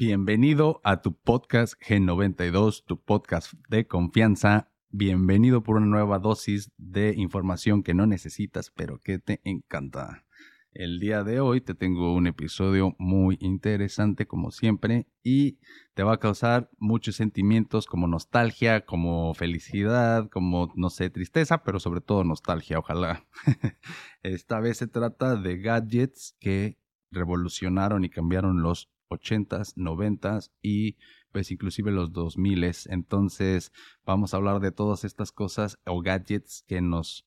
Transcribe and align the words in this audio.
Bienvenido 0.00 0.80
a 0.82 1.02
tu 1.02 1.12
podcast 1.12 1.74
G92, 1.74 2.84
tu 2.86 3.02
podcast 3.02 3.52
de 3.68 3.86
confianza. 3.86 4.72
Bienvenido 4.88 5.62
por 5.62 5.76
una 5.76 5.84
nueva 5.84 6.18
dosis 6.18 6.72
de 6.78 7.12
información 7.18 7.82
que 7.82 7.92
no 7.92 8.06
necesitas, 8.06 8.70
pero 8.70 8.98
que 8.98 9.18
te 9.18 9.42
encanta. 9.44 10.24
El 10.72 11.00
día 11.00 11.22
de 11.22 11.40
hoy 11.40 11.60
te 11.60 11.74
tengo 11.74 12.14
un 12.14 12.26
episodio 12.26 12.96
muy 12.98 13.36
interesante 13.42 14.26
como 14.26 14.52
siempre 14.52 15.06
y 15.22 15.58
te 15.92 16.02
va 16.02 16.14
a 16.14 16.18
causar 16.18 16.70
muchos 16.78 17.16
sentimientos 17.16 17.84
como 17.84 18.06
nostalgia, 18.06 18.86
como 18.86 19.34
felicidad, 19.34 20.30
como 20.30 20.72
no 20.76 20.88
sé, 20.88 21.10
tristeza, 21.10 21.62
pero 21.62 21.78
sobre 21.78 22.00
todo 22.00 22.24
nostalgia, 22.24 22.78
ojalá. 22.78 23.26
Esta 24.22 24.60
vez 24.60 24.78
se 24.78 24.86
trata 24.86 25.36
de 25.36 25.58
gadgets 25.58 26.38
que 26.40 26.78
revolucionaron 27.10 28.02
y 28.02 28.08
cambiaron 28.08 28.62
los 28.62 28.90
80s, 29.10 29.74
90s 29.76 30.50
y 30.62 30.96
pues 31.32 31.50
inclusive 31.50 31.90
los 31.90 32.12
2000s. 32.12 32.86
Entonces 32.90 33.72
vamos 34.04 34.32
a 34.32 34.38
hablar 34.38 34.60
de 34.60 34.72
todas 34.72 35.04
estas 35.04 35.32
cosas 35.32 35.78
o 35.86 36.00
gadgets 36.00 36.64
que 36.66 36.80
nos 36.80 37.26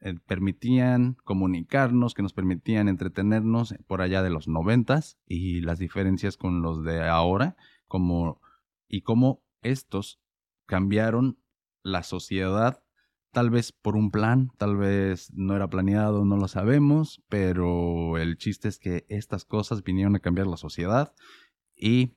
eh, 0.00 0.14
permitían 0.26 1.16
comunicarnos, 1.24 2.14
que 2.14 2.22
nos 2.22 2.32
permitían 2.32 2.88
entretenernos 2.88 3.74
por 3.86 4.02
allá 4.02 4.22
de 4.22 4.30
los 4.30 4.48
noventas 4.48 5.18
y 5.26 5.60
las 5.60 5.78
diferencias 5.78 6.36
con 6.36 6.60
los 6.60 6.84
de 6.84 7.08
ahora, 7.08 7.56
como 7.86 8.40
y 8.88 9.02
cómo 9.02 9.42
estos 9.62 10.20
cambiaron 10.66 11.38
la 11.82 12.02
sociedad, 12.02 12.82
tal 13.32 13.50
vez 13.50 13.72
por 13.72 13.96
un 13.96 14.10
plan, 14.10 14.50
tal 14.58 14.76
vez 14.76 15.32
no 15.32 15.56
era 15.56 15.68
planeado, 15.68 16.24
no 16.24 16.36
lo 16.36 16.48
sabemos, 16.48 17.22
pero 17.28 18.18
el 18.18 18.36
chiste 18.36 18.68
es 18.68 18.78
que 18.78 19.06
estas 19.08 19.44
cosas 19.44 19.82
vinieron 19.82 20.14
a 20.14 20.20
cambiar 20.20 20.46
la 20.46 20.56
sociedad 20.56 21.14
y 21.74 22.12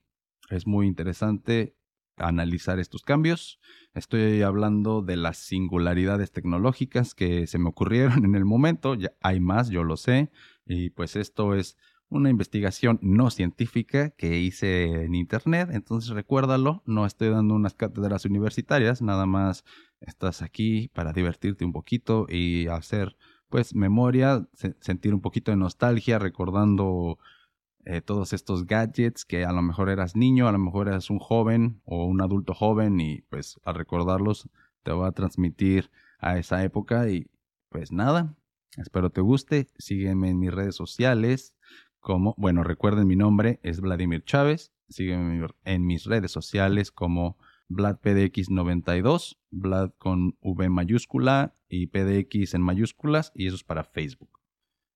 es 0.49 0.67
muy 0.67 0.87
interesante 0.87 1.75
analizar 2.17 2.79
estos 2.79 3.01
cambios. 3.01 3.59
Estoy 3.93 4.41
hablando 4.41 5.01
de 5.01 5.17
las 5.17 5.37
singularidades 5.37 6.31
tecnológicas 6.31 7.15
que 7.15 7.47
se 7.47 7.59
me 7.59 7.69
ocurrieron 7.69 8.23
en 8.25 8.35
el 8.35 8.45
momento. 8.45 8.95
Hay 9.21 9.39
más, 9.39 9.69
yo 9.69 9.83
lo 9.83 9.97
sé. 9.97 10.31
Y 10.65 10.89
pues 10.91 11.15
esto 11.15 11.55
es 11.55 11.77
una 12.09 12.29
investigación 12.29 12.99
no 13.01 13.29
científica 13.29 14.11
que 14.11 14.37
hice 14.39 15.05
en 15.05 15.15
internet. 15.15 15.69
Entonces 15.71 16.11
recuérdalo, 16.11 16.83
no 16.85 17.05
estoy 17.05 17.29
dando 17.29 17.55
unas 17.55 17.73
cátedras 17.73 18.25
universitarias, 18.25 19.01
nada 19.01 19.25
más 19.25 19.65
estás 19.99 20.41
aquí 20.41 20.89
para 20.93 21.13
divertirte 21.13 21.65
un 21.65 21.73
poquito 21.73 22.27
y 22.29 22.67
hacer 22.67 23.17
pues 23.49 23.75
memoria, 23.75 24.47
sentir 24.79 25.13
un 25.13 25.21
poquito 25.21 25.51
de 25.51 25.57
nostalgia 25.57 26.19
recordando 26.19 27.17
eh, 27.85 28.01
todos 28.01 28.33
estos 28.33 28.65
gadgets 28.65 29.25
que 29.25 29.45
a 29.45 29.51
lo 29.51 29.61
mejor 29.61 29.89
eras 29.89 30.15
niño, 30.15 30.47
a 30.47 30.51
lo 30.51 30.59
mejor 30.59 30.87
eras 30.87 31.09
un 31.09 31.19
joven 31.19 31.81
o 31.85 32.05
un 32.05 32.21
adulto 32.21 32.53
joven 32.53 32.99
y 32.99 33.21
pues 33.29 33.59
al 33.63 33.75
recordarlos 33.75 34.49
te 34.83 34.91
va 34.91 35.07
a 35.07 35.11
transmitir 35.11 35.91
a 36.19 36.37
esa 36.37 36.63
época 36.63 37.09
y 37.09 37.27
pues 37.69 37.91
nada, 37.91 38.35
espero 38.77 39.09
te 39.09 39.21
guste, 39.21 39.67
sígueme 39.77 40.29
en 40.29 40.39
mis 40.39 40.53
redes 40.53 40.75
sociales 40.75 41.54
como, 42.05 42.35
bueno, 42.37 42.61
recuerden 42.63 43.07
mi 43.07 43.15
nombre 43.15 43.59
es 43.63 43.81
Vladimir 43.81 44.23
Chávez, 44.23 44.71
sígueme 44.89 45.47
en 45.63 45.87
mis 45.87 46.05
redes 46.05 46.31
sociales 46.31 46.91
como 46.91 47.39
VladPDX92, 47.67 49.39
Vlad 49.49 49.89
con 49.97 50.37
V 50.39 50.69
mayúscula 50.69 51.55
y 51.67 51.87
PDX 51.87 52.53
en 52.53 52.61
mayúsculas 52.61 53.31
y 53.33 53.47
eso 53.47 53.55
es 53.55 53.63
para 53.63 53.83
Facebook. 53.83 54.39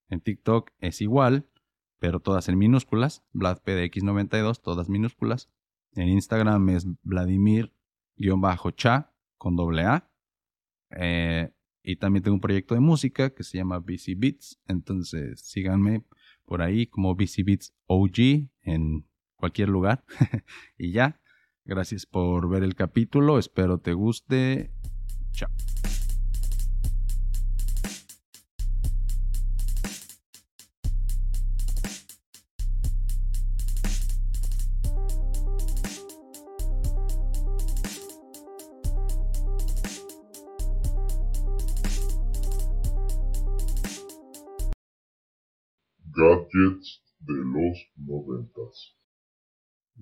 En 0.10 0.22
TikTok 0.22 0.70
es 0.82 1.02
igual, 1.02 1.50
pero 1.98 2.20
todas 2.20 2.48
en 2.48 2.60
minúsculas, 2.60 3.24
VladPDX92, 3.34 4.62
todas 4.62 4.88
minúsculas. 4.88 5.50
En 5.94 6.10
Instagram 6.10 6.70
es 6.70 6.86
Vladimir-cha 7.02 7.72
con 9.40 9.56
doble 9.56 9.82
A. 9.82 10.12
Eh, 10.92 11.52
y 11.82 11.96
también 11.96 12.22
tengo 12.22 12.36
un 12.36 12.42
proyecto 12.42 12.76
de 12.76 12.82
música 12.82 13.32
que 13.32 13.44
se 13.44 13.58
llama 13.58 13.80
BC 13.80 14.14
Beats. 14.16 14.62
Entonces 14.68 15.42
síganme 15.42 16.04
por 16.50 16.64
ahí 16.64 16.88
como 16.88 17.14
BC 17.14 17.46
OG 17.86 18.50
en 18.64 19.06
cualquier 19.36 19.70
lugar. 19.70 20.04
y 20.80 20.92
ya, 20.92 21.22
gracias 21.64 22.08
por 22.08 22.50
ver 22.50 22.64
el 22.64 22.74
capítulo. 22.74 23.38
Espero 23.38 23.78
te 23.78 23.94
guste. 23.94 24.72
Chao. 25.32 25.50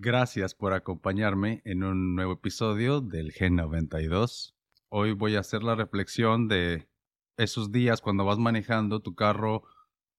Gracias 0.07 0.55
por 0.55 0.71
acompañarme 0.71 1.61
en 1.65 1.83
un 1.83 2.15
nuevo 2.15 2.31
episodio 2.31 3.01
del 3.01 3.33
G92. 3.33 4.53
Hoy 4.87 5.11
voy 5.11 5.35
a 5.35 5.41
hacer 5.41 5.63
la 5.63 5.75
reflexión 5.75 6.47
de 6.47 6.87
esos 7.35 7.73
días 7.73 7.99
cuando 7.99 8.23
vas 8.23 8.37
manejando 8.37 9.01
tu 9.01 9.15
carro 9.15 9.63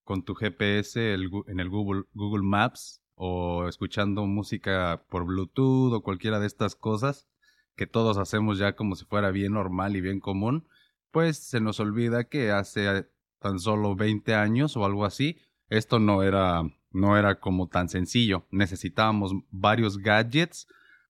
con 0.05 0.25
tu 0.25 0.35
GPS 0.35 1.15
en 1.15 1.59
el 1.59 1.71
Google, 1.71 2.03
Google 2.13 2.43
Maps 2.43 3.01
o 3.15 3.67
escuchando 3.67 4.27
música 4.27 5.07
por 5.09 5.25
Bluetooth 5.25 5.95
o 5.95 6.03
cualquiera 6.03 6.39
de 6.39 6.49
estas 6.49 6.77
cosas 6.77 7.27
que 7.75 7.87
todos 7.87 8.19
hacemos 8.19 8.59
ya 8.59 8.77
como 8.77 8.95
si 8.95 9.07
fuera 9.07 9.31
bien 9.31 9.55
normal 9.55 9.97
y 9.97 10.03
bien 10.03 10.21
común, 10.21 10.69
pues 11.13 11.39
se 11.39 11.63
nos 11.63 11.81
olvida 11.81 12.25
que 12.25 12.51
hace 12.51 13.09
tan 13.39 13.59
solo 13.59 13.97
20 13.97 14.35
años 14.35 14.77
o 14.77 14.85
algo 14.85 15.07
así, 15.07 15.39
esto 15.71 15.99
no 15.99 16.23
era, 16.23 16.61
no 16.91 17.17
era 17.17 17.41
como 17.41 17.69
tan 17.69 17.89
sencillo. 17.89 18.47
Necesitábamos 18.51 19.33
varios 19.51 19.99
gadgets 19.99 20.67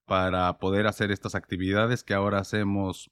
para 0.06 0.58
poder 0.58 0.86
hacer 0.86 1.10
estas 1.10 1.34
actividades 1.34 2.02
que 2.02 2.14
ahora 2.14 2.38
hacemos 2.38 3.10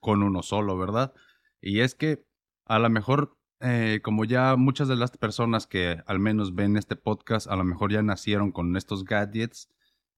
con 0.00 0.22
uno 0.22 0.42
solo, 0.42 0.78
¿verdad? 0.78 1.12
Y 1.60 1.80
es 1.80 1.94
que 1.94 2.24
a 2.64 2.78
lo 2.78 2.90
mejor, 2.90 3.36
eh, 3.60 4.00
como 4.02 4.24
ya 4.24 4.56
muchas 4.56 4.88
de 4.88 4.96
las 4.96 5.16
personas 5.16 5.66
que 5.66 6.02
al 6.06 6.18
menos 6.18 6.54
ven 6.54 6.76
este 6.76 6.96
podcast, 6.96 7.46
a 7.48 7.56
lo 7.56 7.64
mejor 7.64 7.92
ya 7.92 8.02
nacieron 8.02 8.52
con 8.52 8.76
estos 8.76 9.04
gadgets, 9.04 9.68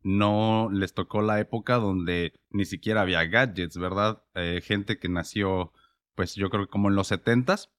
no 0.03 0.69
les 0.73 0.95
tocó 0.95 1.21
la 1.21 1.41
época 1.41 1.77
donde 1.77 2.33
ni 2.51 2.65
siquiera 2.65 3.03
había 3.03 3.25
gadgets, 3.25 3.77
¿verdad? 3.77 4.23
Eh, 4.35 4.61
gente 4.65 4.99
que 4.99 5.09
nació, 5.09 5.73
pues 6.15 6.35
yo 6.35 6.49
creo 6.51 6.67
que 6.67 6.71
como 6.71 6.89
en 6.89 6.95
los 6.95 7.09
setentas, 7.09 7.71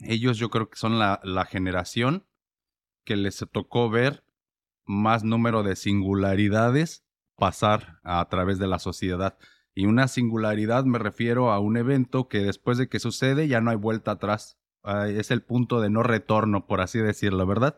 ellos 0.00 0.38
yo 0.38 0.50
creo 0.50 0.68
que 0.68 0.76
son 0.76 0.98
la, 0.98 1.20
la 1.24 1.46
generación 1.46 2.26
que 3.06 3.16
les 3.16 3.42
tocó 3.50 3.88
ver 3.88 4.24
más 4.84 5.24
número 5.24 5.62
de 5.62 5.76
singularidades 5.76 7.06
pasar 7.36 8.00
a 8.02 8.28
través 8.28 8.58
de 8.58 8.66
la 8.66 8.78
sociedad. 8.78 9.38
Y 9.74 9.86
una 9.86 10.08
singularidad 10.08 10.84
me 10.84 10.98
refiero 10.98 11.50
a 11.52 11.60
un 11.60 11.76
evento 11.76 12.28
que 12.28 12.40
después 12.40 12.78
de 12.78 12.88
que 12.88 12.98
sucede 12.98 13.48
ya 13.48 13.60
no 13.60 13.70
hay 13.70 13.76
vuelta 13.76 14.12
atrás. 14.12 14.58
es 15.08 15.30
el 15.30 15.42
punto 15.42 15.80
de 15.80 15.90
no 15.90 16.02
retorno, 16.02 16.66
por 16.66 16.80
así 16.80 16.98
decirlo, 16.98 17.46
¿verdad? 17.46 17.76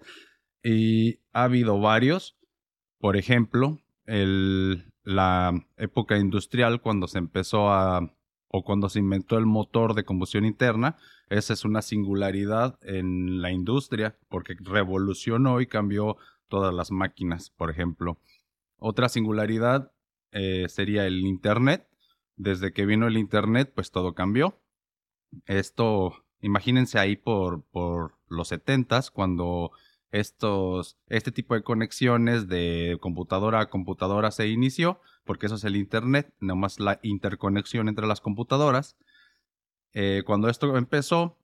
Y 0.62 1.20
ha 1.32 1.44
habido 1.44 1.80
varios. 1.80 2.36
Por 2.98 3.16
ejemplo, 3.16 3.78
el, 4.04 4.92
la 5.04 5.52
época 5.76 6.18
industrial, 6.18 6.80
cuando 6.80 7.06
se 7.06 7.18
empezó 7.18 7.70
a 7.70 8.14
o 8.50 8.64
cuando 8.64 8.88
se 8.88 8.98
inventó 8.98 9.36
el 9.36 9.46
motor 9.46 9.94
de 9.94 10.04
combustión 10.04 10.44
interna, 10.44 10.96
esa 11.30 11.52
es 11.52 11.64
una 11.64 11.82
singularidad 11.82 12.78
en 12.82 13.42
la 13.42 13.50
industria 13.50 14.16
porque 14.28 14.56
revolucionó 14.60 15.60
y 15.60 15.66
cambió 15.66 16.16
todas 16.48 16.74
las 16.74 16.90
máquinas, 16.90 17.50
por 17.50 17.70
ejemplo. 17.70 18.18
Otra 18.78 19.08
singularidad 19.08 19.92
eh, 20.32 20.66
sería 20.68 21.06
el 21.06 21.20
Internet. 21.20 21.86
Desde 22.36 22.72
que 22.72 22.86
vino 22.86 23.06
el 23.08 23.16
Internet, 23.16 23.72
pues 23.74 23.90
todo 23.90 24.14
cambió. 24.14 24.58
Esto, 25.46 26.24
imagínense 26.40 26.98
ahí 26.98 27.16
por, 27.16 27.64
por 27.64 28.14
los 28.28 28.48
setentas, 28.48 29.10
cuando 29.10 29.72
estos, 30.10 30.96
este 31.08 31.32
tipo 31.32 31.54
de 31.54 31.62
conexiones 31.62 32.48
de 32.48 32.96
computadora 33.00 33.60
a 33.60 33.70
computadora 33.70 34.30
se 34.30 34.48
inició, 34.48 35.00
porque 35.24 35.46
eso 35.46 35.56
es 35.56 35.64
el 35.64 35.76
Internet, 35.76 36.32
más 36.38 36.80
la 36.80 37.00
interconexión 37.02 37.88
entre 37.88 38.06
las 38.06 38.20
computadoras. 38.20 38.96
Eh, 39.92 40.22
cuando 40.24 40.48
esto 40.48 40.76
empezó, 40.76 41.38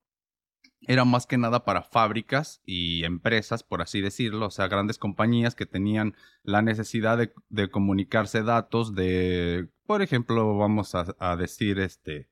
era 0.87 1.05
más 1.05 1.26
que 1.26 1.38
nada 1.38 1.64
para 1.64 1.82
fábricas 1.82 2.61
y 2.64 3.05
empresas, 3.05 3.62
por 3.62 3.82
así 3.82 4.00
decirlo, 4.00 4.46
o 4.46 4.50
sea, 4.50 4.69
grandes 4.69 4.99
compañías 4.99 5.55
que 5.55 5.67
tenían 5.67 6.14
la 6.43 6.62
necesidad 6.62 7.19
de, 7.19 7.70
comunicarse 7.70 8.43
datos 8.43 8.94
de, 8.94 9.69
por 9.87 10.02
ejemplo, 10.02 10.56
vamos 10.56 10.94
a, 10.94 11.37
decir, 11.37 11.79
este, 11.79 12.29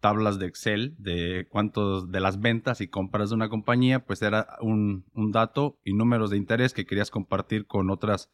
tablas 0.00 0.38
de 0.38 0.46
Excel 0.46 0.94
de 0.98 1.48
cuántos 1.50 2.10
de 2.10 2.20
las 2.20 2.40
ventas 2.40 2.80
y 2.80 2.88
compras 2.88 3.30
de 3.30 3.36
una 3.36 3.48
compañía, 3.48 4.04
pues 4.04 4.22
era 4.22 4.56
un, 4.60 5.04
dato 5.32 5.80
y 5.84 5.92
números 5.92 6.30
de 6.30 6.36
interés 6.36 6.72
que 6.72 6.86
querías 6.86 7.10
compartir 7.10 7.66
con 7.66 7.90
otras 7.90 8.30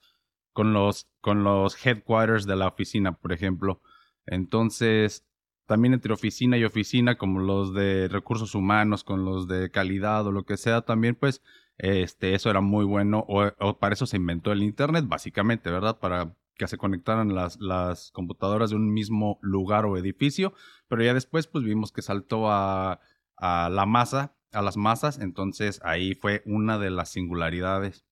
con 0.53 0.73
los, 0.73 1.09
con 1.21 1.43
los 1.43 1.85
headquarters 1.85 2.47
de 2.47 2.55
la 2.55 2.69
oficina, 2.69 3.17
por 3.19 3.33
ejemplo. 3.33 3.81
Entonces, 4.25 5.27
también 5.67 5.95
entre 5.95 6.13
oficina 6.13 6.59
y 6.59 6.65
oficina, 6.65 7.17
como 7.17 7.41
los 7.41 7.75
de 7.75 8.09
recursos 8.09 8.55
humanos, 8.55 9.05
con 9.05 9.25
los 9.25 9.49
de 9.49 9.71
calidad 9.71 10.27
o 10.27 10.33
lo 10.33 10.45
que 10.45 10.57
sea, 10.57 10.83
también 10.83 11.15
pues 11.15 11.43
este, 11.79 12.35
eso 12.35 12.51
era 12.51 12.61
muy 12.61 12.85
bueno, 12.85 13.25
o, 13.29 13.79
para 13.79 13.95
eso 13.95 14.07
se 14.07 14.17
inventó 14.17 14.53
el 14.53 14.63
Internet, 14.63 15.07
básicamente, 15.09 15.71
¿verdad? 15.71 15.99
Para 15.99 16.37
que 16.57 16.69
se 16.69 16.79
conectaran 16.79 17.35
las, 17.35 17.59
las 17.61 18.13
computadoras 18.13 18.71
de 18.71 18.77
un 18.77 18.93
mismo 18.93 19.39
lugar 19.43 19.87
o 19.87 19.97
edificio, 19.97 20.55
pero 20.89 21.03
ya 21.03 21.15
después 21.15 21.47
pues 21.49 21.65
vimos 21.65 21.91
que 21.91 22.03
saltó 22.03 22.51
a, 22.51 23.01
a 23.37 23.69
la 23.71 23.87
masa, 23.87 24.37
a 24.53 24.63
las 24.63 24.77
masas, 24.77 25.19
entonces 25.19 25.81
ahí 25.83 26.15
fue 26.15 26.43
una 26.47 26.79
de 26.79 26.91
las 26.91 27.09
singularidades. 27.11 28.07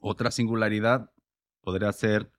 Otra 0.00 0.32
singularidad 0.32 1.12
podría 1.60 1.92
ser, 1.92 2.32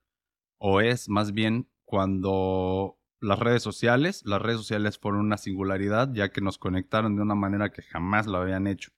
o 0.57 0.81
es 0.81 1.07
más 1.07 1.31
bien, 1.31 1.69
cuando 1.85 2.97
las 3.23 3.39
redes 3.39 3.63
sociales, 3.63 4.21
las 4.25 4.41
redes 4.41 4.59
sociales 4.59 4.99
fueron 4.99 5.21
una 5.21 5.37
singularidad, 5.37 6.13
ya 6.13 6.29
que 6.29 6.41
nos 6.41 6.57
conectaron 6.57 7.15
de 7.15 7.21
una 7.21 7.35
manera 7.35 7.71
que 7.71 7.81
jamás 7.81 8.27
lo 8.27 8.37
habían 8.37 8.67
hecho. 8.67 8.91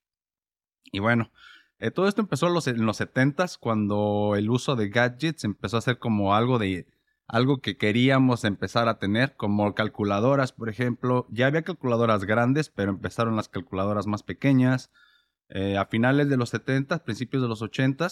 Y 0.92 0.98
bueno, 0.98 1.30
eh, 1.78 1.90
todo 1.90 2.08
esto 2.08 2.20
empezó 2.20 2.48
en 2.48 2.54
los, 2.54 2.66
en 2.66 2.84
los 2.84 3.00
70s, 3.00 3.58
cuando 3.58 4.34
el 4.36 4.50
uso 4.50 4.76
de 4.76 4.88
gadgets 4.88 5.44
empezó 5.44 5.76
a 5.76 5.82
ser 5.82 5.98
como 5.98 6.34
algo 6.34 6.58
de 6.58 6.86
algo 7.28 7.58
que 7.60 7.76
queríamos 7.76 8.44
empezar 8.44 8.88
a 8.88 8.98
tener, 8.98 9.34
como 9.36 9.74
calculadoras, 9.74 10.52
por 10.52 10.68
ejemplo. 10.68 11.26
Ya 11.30 11.46
había 11.46 11.62
calculadoras 11.62 12.24
grandes, 12.24 12.70
pero 12.70 12.90
empezaron 12.90 13.36
las 13.36 13.48
calculadoras 13.48 14.06
más 14.06 14.22
pequeñas. 14.22 14.90
Eh, 15.48 15.76
a 15.76 15.86
finales 15.86 16.28
de 16.28 16.36
los 16.36 16.50
70, 16.50 17.04
principios 17.04 17.42
de 17.42 17.48
los 17.48 17.62
80, 17.62 18.08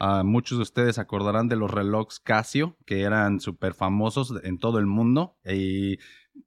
uh, 0.00 0.24
muchos 0.24 0.58
de 0.58 0.62
ustedes 0.62 0.98
acordarán 0.98 1.48
de 1.48 1.56
los 1.56 1.70
relojes 1.70 2.18
Casio, 2.18 2.76
que 2.86 3.02
eran 3.02 3.40
súper 3.40 3.74
famosos 3.74 4.34
en 4.42 4.58
todo 4.58 4.78
el 4.78 4.86
mundo. 4.86 5.36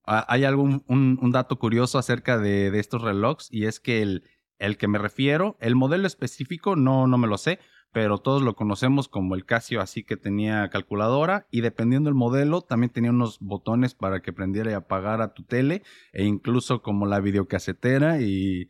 Hay 0.05 0.43
algún 0.43 0.83
un, 0.87 1.31
dato 1.31 1.59
curioso 1.59 1.99
acerca 1.99 2.37
de, 2.37 2.71
de, 2.71 2.79
estos 2.79 3.01
relojes, 3.01 3.49
y 3.51 3.65
es 3.65 3.79
que 3.79 4.01
el, 4.01 4.23
el 4.57 4.77
que 4.77 4.87
me 4.87 4.97
refiero, 4.97 5.57
el 5.59 5.75
modelo 5.75 6.07
específico, 6.07 6.75
no, 6.75 7.07
no 7.07 7.17
me 7.17 7.27
lo 7.27 7.37
sé, 7.37 7.59
pero 7.91 8.19
todos 8.19 8.41
lo 8.41 8.55
conocemos 8.55 9.07
como 9.07 9.35
el 9.35 9.45
Casio, 9.45 9.81
así 9.81 10.03
que 10.03 10.17
tenía 10.17 10.69
calculadora 10.69 11.47
y 11.51 11.61
dependiendo 11.61 12.09
del 12.09 12.15
modelo 12.15 12.61
también 12.61 12.91
tenía 12.91 13.11
unos 13.11 13.39
botones 13.39 13.95
para 13.95 14.21
que 14.21 14.33
prendiera 14.33 14.71
y 14.71 14.75
apagara 14.75 15.33
tu 15.33 15.43
tele 15.43 15.83
e 16.13 16.23
incluso 16.23 16.81
como 16.81 17.05
la 17.05 17.19
videocasetera 17.19 18.21
y 18.21 18.69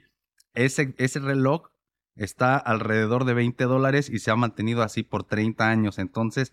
ese, 0.53 0.95
ese 0.98 1.19
reloj 1.19 1.71
está 2.15 2.57
alrededor 2.57 3.25
de 3.25 3.33
20 3.33 3.63
dólares 3.65 4.09
y 4.09 4.19
se 4.19 4.31
ha 4.31 4.36
mantenido 4.36 4.83
así 4.83 5.03
por 5.03 5.24
30 5.24 5.69
años. 5.69 6.00
Entonces, 6.00 6.51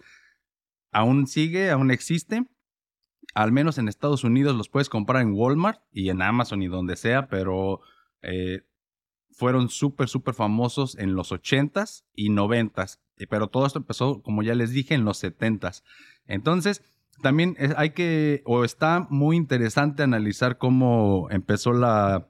aún 0.93 1.27
sigue, 1.27 1.71
aún 1.71 1.91
existe. 1.91 2.47
Al 3.35 3.53
menos 3.53 3.79
en 3.79 3.89
Estados 3.89 4.25
Unidos 4.25 4.57
los 4.57 4.69
puedes 4.69 4.89
comprar 4.89 5.23
en 5.23 5.33
Walmart 5.35 5.81
y 5.93 6.09
en 6.09 6.23
Amazon 6.23 6.63
y 6.63 6.69
donde 6.69 6.97
sea, 6.97 7.29
pero 7.29 7.81
eh, 8.23 8.63
fueron 9.31 9.69
súper, 9.69 10.09
súper 10.09 10.35
famosos 10.35 10.97
en 10.99 11.15
los 11.15 11.33
80s 11.33 12.05
y 12.15 12.31
90s. 12.31 12.99
Pero 13.29 13.49
todo 13.49 13.67
esto 13.67 13.81
empezó, 13.81 14.23
como 14.23 14.43
ya 14.43 14.55
les 14.55 14.71
dije, 14.71 14.95
en 14.95 15.05
los 15.05 15.23
70s. 15.23 15.83
Entonces, 16.27 16.83
también 17.23 17.57
hay 17.77 17.91
que, 17.91 18.43
o 18.47 18.65
está 18.65 19.07
muy 19.11 19.37
interesante 19.37 20.03
analizar 20.03 20.57
cómo 20.57 21.29
empezó 21.31 21.73
la 21.73 22.28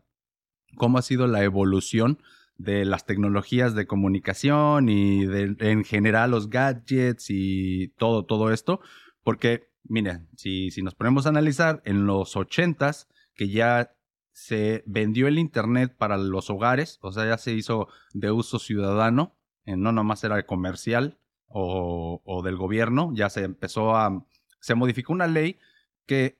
cómo 0.78 0.98
ha 0.98 1.02
sido 1.02 1.26
la 1.26 1.44
evolución 1.44 2.18
de 2.56 2.84
las 2.84 3.06
tecnologías 3.06 3.74
de 3.74 3.86
comunicación 3.86 4.88
y 4.88 5.22
en 5.22 5.84
general 5.84 6.32
los 6.32 6.50
gadgets 6.50 7.26
y 7.28 7.88
todo, 7.98 8.24
todo 8.24 8.52
esto. 8.52 8.80
Porque, 9.22 9.70
miren, 9.84 10.28
si, 10.36 10.70
si 10.70 10.82
nos 10.82 10.94
ponemos 10.94 11.26
a 11.26 11.28
analizar, 11.30 11.82
en 11.84 12.06
los 12.06 12.36
ochentas, 12.36 13.08
que 13.34 13.48
ya 13.48 13.94
se 14.32 14.82
vendió 14.86 15.28
el 15.28 15.38
Internet 15.38 15.94
para 15.96 16.16
los 16.16 16.50
hogares, 16.50 16.98
o 17.02 17.12
sea, 17.12 17.26
ya 17.26 17.38
se 17.38 17.52
hizo 17.52 17.88
de 18.12 18.30
uso 18.30 18.58
ciudadano, 18.58 19.36
eh, 19.64 19.76
no 19.76 19.92
nomás 19.92 20.24
era 20.24 20.44
comercial 20.46 21.18
o, 21.46 22.22
o 22.24 22.42
del 22.42 22.56
gobierno, 22.56 23.10
ya 23.14 23.30
se 23.30 23.44
empezó 23.44 23.96
a, 23.96 24.24
se 24.60 24.74
modificó 24.74 25.12
una 25.12 25.26
ley 25.26 25.58
que 26.06 26.37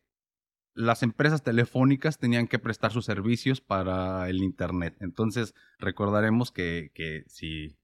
las 0.78 1.02
empresas 1.02 1.42
telefónicas 1.42 2.18
tenían 2.18 2.46
que 2.46 2.60
prestar 2.60 2.92
sus 2.92 3.04
servicios 3.04 3.60
para 3.60 4.28
el 4.28 4.44
Internet. 4.44 4.96
Entonces, 5.00 5.54
recordaremos 5.80 6.52
que, 6.52 6.92
que 6.94 7.24
si 7.26 7.76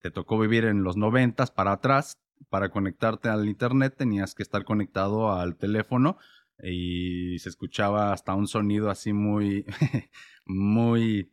te 0.00 0.10
tocó 0.10 0.38
vivir 0.38 0.66
en 0.66 0.82
los 0.82 0.98
noventas 0.98 1.50
para 1.50 1.72
atrás, 1.72 2.20
para 2.50 2.68
conectarte 2.68 3.30
al 3.30 3.48
Internet 3.48 3.94
tenías 3.96 4.34
que 4.34 4.42
estar 4.42 4.64
conectado 4.64 5.32
al 5.32 5.56
teléfono 5.56 6.18
y 6.62 7.38
se 7.38 7.48
escuchaba 7.48 8.12
hasta 8.12 8.34
un 8.34 8.46
sonido 8.46 8.90
así 8.90 9.14
muy, 9.14 9.64
muy 10.44 11.32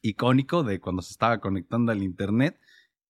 icónico 0.00 0.62
de 0.62 0.80
cuando 0.80 1.02
se 1.02 1.12
estaba 1.12 1.38
conectando 1.40 1.92
al 1.92 2.02
Internet 2.02 2.58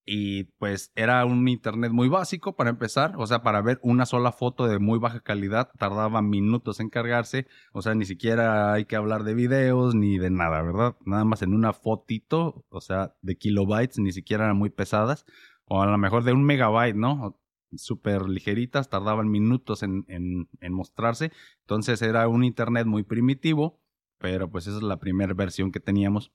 y 0.04 0.44
pues 0.58 0.92
era 0.94 1.24
un 1.24 1.46
internet 1.48 1.92
muy 1.92 2.08
básico 2.08 2.56
para 2.56 2.70
empezar, 2.70 3.14
o 3.16 3.26
sea, 3.26 3.42
para 3.42 3.62
ver 3.62 3.78
una 3.82 4.06
sola 4.06 4.32
foto 4.32 4.66
de 4.66 4.78
muy 4.78 4.98
baja 4.98 5.20
calidad 5.20 5.70
tardaba 5.78 6.22
minutos 6.22 6.80
en 6.80 6.90
cargarse, 6.90 7.46
o 7.72 7.82
sea, 7.82 7.94
ni 7.94 8.04
siquiera 8.04 8.72
hay 8.72 8.86
que 8.86 8.96
hablar 8.96 9.24
de 9.24 9.34
videos 9.34 9.94
ni 9.94 10.18
de 10.18 10.30
nada, 10.30 10.62
¿verdad? 10.62 10.96
Nada 11.04 11.24
más 11.24 11.42
en 11.42 11.54
una 11.54 11.72
fotito, 11.72 12.64
o 12.70 12.80
sea, 12.80 13.14
de 13.22 13.36
kilobytes, 13.36 13.98
ni 13.98 14.12
siquiera 14.12 14.44
eran 14.44 14.56
muy 14.56 14.70
pesadas, 14.70 15.26
o 15.64 15.82
a 15.82 15.86
lo 15.86 15.98
mejor 15.98 16.24
de 16.24 16.32
un 16.32 16.44
megabyte, 16.44 16.96
¿no? 16.96 17.38
Súper 17.76 18.28
ligeritas, 18.28 18.88
tardaban 18.88 19.30
minutos 19.30 19.82
en, 19.82 20.04
en, 20.08 20.48
en 20.60 20.72
mostrarse, 20.72 21.30
entonces 21.60 22.02
era 22.02 22.26
un 22.26 22.42
internet 22.42 22.86
muy 22.86 23.04
primitivo, 23.04 23.80
pero 24.18 24.50
pues 24.50 24.66
esa 24.66 24.78
es 24.78 24.82
la 24.82 24.98
primera 24.98 25.34
versión 25.34 25.70
que 25.72 25.80
teníamos. 25.80 26.32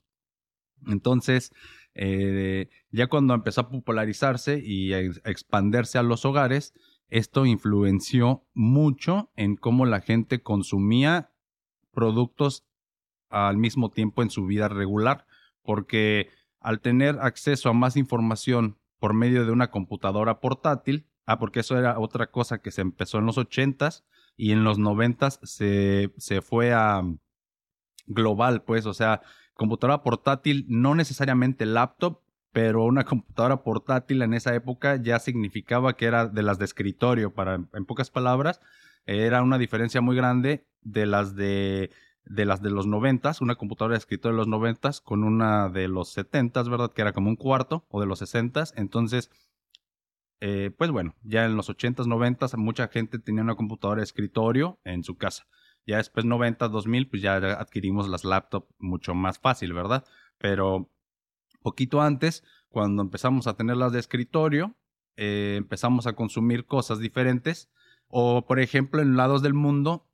Entonces, 0.87 1.51
eh, 1.93 2.69
ya 2.91 3.07
cuando 3.07 3.33
empezó 3.33 3.61
a 3.61 3.69
popularizarse 3.69 4.59
y 4.63 4.93
a 4.93 4.99
expandirse 4.99 5.97
a 5.97 6.03
los 6.03 6.25
hogares, 6.25 6.73
esto 7.09 7.45
influenció 7.45 8.43
mucho 8.53 9.31
en 9.35 9.55
cómo 9.55 9.85
la 9.85 10.01
gente 10.01 10.41
consumía 10.41 11.31
productos 11.91 12.65
al 13.29 13.57
mismo 13.57 13.91
tiempo 13.91 14.21
en 14.21 14.29
su 14.29 14.45
vida 14.45 14.67
regular, 14.67 15.25
porque 15.61 16.29
al 16.59 16.81
tener 16.81 17.19
acceso 17.21 17.69
a 17.69 17.73
más 17.73 17.95
información 17.95 18.77
por 18.99 19.13
medio 19.13 19.45
de 19.45 19.51
una 19.51 19.71
computadora 19.71 20.39
portátil, 20.39 21.07
ah, 21.25 21.39
porque 21.39 21.61
eso 21.61 21.77
era 21.77 21.99
otra 21.99 22.31
cosa 22.31 22.59
que 22.59 22.71
se 22.71 22.81
empezó 22.81 23.19
en 23.19 23.25
los 23.25 23.37
ochentas 23.37 24.03
y 24.35 24.51
en 24.51 24.63
los 24.63 24.79
noventas 24.79 25.39
se, 25.43 26.11
se 26.17 26.41
fue 26.41 26.73
a 26.73 27.03
global, 28.07 28.63
pues, 28.63 28.85
o 28.85 28.93
sea, 28.93 29.21
computadora 29.55 30.03
portátil, 30.03 30.65
no 30.67 30.93
necesariamente 30.93 31.65
laptop, 31.65 32.19
pero 32.51 32.85
una 32.85 33.03
computadora 33.03 33.63
portátil 33.63 34.21
en 34.21 34.33
esa 34.33 34.53
época 34.53 34.97
ya 34.97 35.19
significaba 35.19 35.95
que 35.95 36.05
era 36.05 36.27
de 36.27 36.43
las 36.43 36.59
de 36.59 36.65
escritorio, 36.65 37.33
para, 37.33 37.55
en 37.55 37.85
pocas 37.85 38.11
palabras, 38.11 38.61
era 39.05 39.41
una 39.41 39.57
diferencia 39.57 40.01
muy 40.01 40.15
grande 40.15 40.65
de 40.81 41.05
las 41.05 41.35
de, 41.35 41.91
de 42.25 42.45
las 42.45 42.61
de 42.61 42.69
los 42.69 42.87
noventas, 42.87 43.41
una 43.41 43.55
computadora 43.55 43.93
de 43.93 43.99
escritorio 43.99 44.35
de 44.35 44.37
los 44.37 44.47
noventas 44.47 45.01
con 45.01 45.23
una 45.23 45.69
de 45.69 45.87
los 45.87 46.13
setentas, 46.13 46.69
¿verdad? 46.69 46.91
Que 46.93 47.01
era 47.01 47.13
como 47.13 47.29
un 47.29 47.35
cuarto, 47.35 47.85
o 47.89 47.99
de 47.99 48.07
los 48.07 48.19
sesentas, 48.19 48.73
entonces... 48.75 49.29
Eh, 50.41 50.69
pues 50.77 50.91
bueno, 50.91 51.15
ya 51.23 51.45
en 51.45 51.55
los 51.55 51.69
ochentas, 51.69 52.07
noventas, 52.07 52.55
mucha 52.57 52.89
gente 52.89 53.19
tenía 53.19 53.41
una 53.41 53.55
computadora 53.55 53.99
de 53.99 54.03
escritorio 54.03 54.79
en 54.83 55.01
su 55.03 55.15
casa. 55.15 55.47
Ya 55.85 55.97
después 55.97 56.25
90, 56.25 56.67
2000, 56.67 57.09
pues 57.09 57.21
ya 57.21 57.35
adquirimos 57.35 58.09
las 58.09 58.23
laptops 58.23 58.67
mucho 58.79 59.13
más 59.13 59.39
fácil, 59.39 59.73
¿verdad? 59.73 60.05
Pero 60.37 60.89
poquito 61.61 62.01
antes, 62.01 62.43
cuando 62.69 63.01
empezamos 63.01 63.47
a 63.47 63.55
tener 63.55 63.77
las 63.77 63.91
de 63.91 63.99
escritorio, 63.99 64.75
eh, 65.15 65.55
empezamos 65.57 66.07
a 66.07 66.13
consumir 66.13 66.65
cosas 66.65 66.99
diferentes. 66.99 67.69
O, 68.07 68.45
por 68.45 68.59
ejemplo, 68.59 69.01
en 69.01 69.15
lados 69.15 69.41
del 69.41 69.53
mundo, 69.53 70.07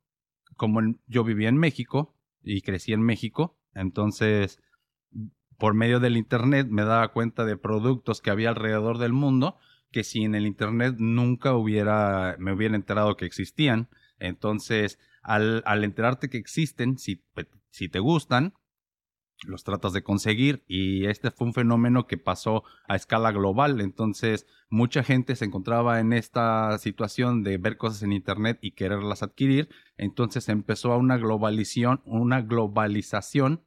como 0.56 0.80
yo 1.06 1.24
vivía 1.24 1.48
en 1.48 1.56
México 1.56 2.14
y 2.42 2.62
crecí 2.62 2.92
en 2.92 3.02
México, 3.02 3.58
entonces 3.74 4.60
por 5.58 5.74
medio 5.74 6.00
del 6.00 6.16
Internet 6.16 6.66
me 6.70 6.82
daba 6.82 7.12
cuenta 7.12 7.44
de 7.44 7.56
productos 7.56 8.20
que 8.20 8.30
había 8.30 8.48
alrededor 8.48 8.98
del 8.98 9.12
mundo 9.12 9.58
que 9.92 10.02
si 10.02 10.24
en 10.24 10.34
el 10.34 10.46
Internet 10.46 10.96
nunca 10.98 11.54
hubiera, 11.54 12.34
me 12.38 12.52
hubiera 12.52 12.74
enterado 12.74 13.16
que 13.16 13.26
existían. 13.26 13.88
Entonces, 14.18 14.98
al, 15.22 15.62
enterarte 15.84 16.28
que 16.28 16.38
existen, 16.38 16.98
si, 16.98 17.24
si 17.70 17.88
te 17.88 17.98
gustan, 17.98 18.54
los 19.44 19.64
tratas 19.64 19.92
de 19.92 20.02
conseguir 20.02 20.62
y 20.68 21.06
este 21.06 21.30
fue 21.30 21.48
un 21.48 21.54
fenómeno 21.54 22.06
que 22.06 22.16
pasó 22.16 22.62
a 22.88 22.96
escala 22.96 23.32
global. 23.32 23.80
Entonces, 23.80 24.46
mucha 24.68 25.02
gente 25.02 25.36
se 25.36 25.44
encontraba 25.44 26.00
en 26.00 26.12
esta 26.12 26.78
situación 26.78 27.42
de 27.42 27.58
ver 27.58 27.76
cosas 27.76 28.02
en 28.02 28.12
internet 28.12 28.58
y 28.62 28.72
quererlas 28.72 29.22
adquirir. 29.22 29.68
Entonces 29.96 30.48
empezó 30.48 30.92
a 30.92 30.96
una 30.96 31.16
globalización, 31.16 32.02
una 32.04 32.40
globalización, 32.42 33.64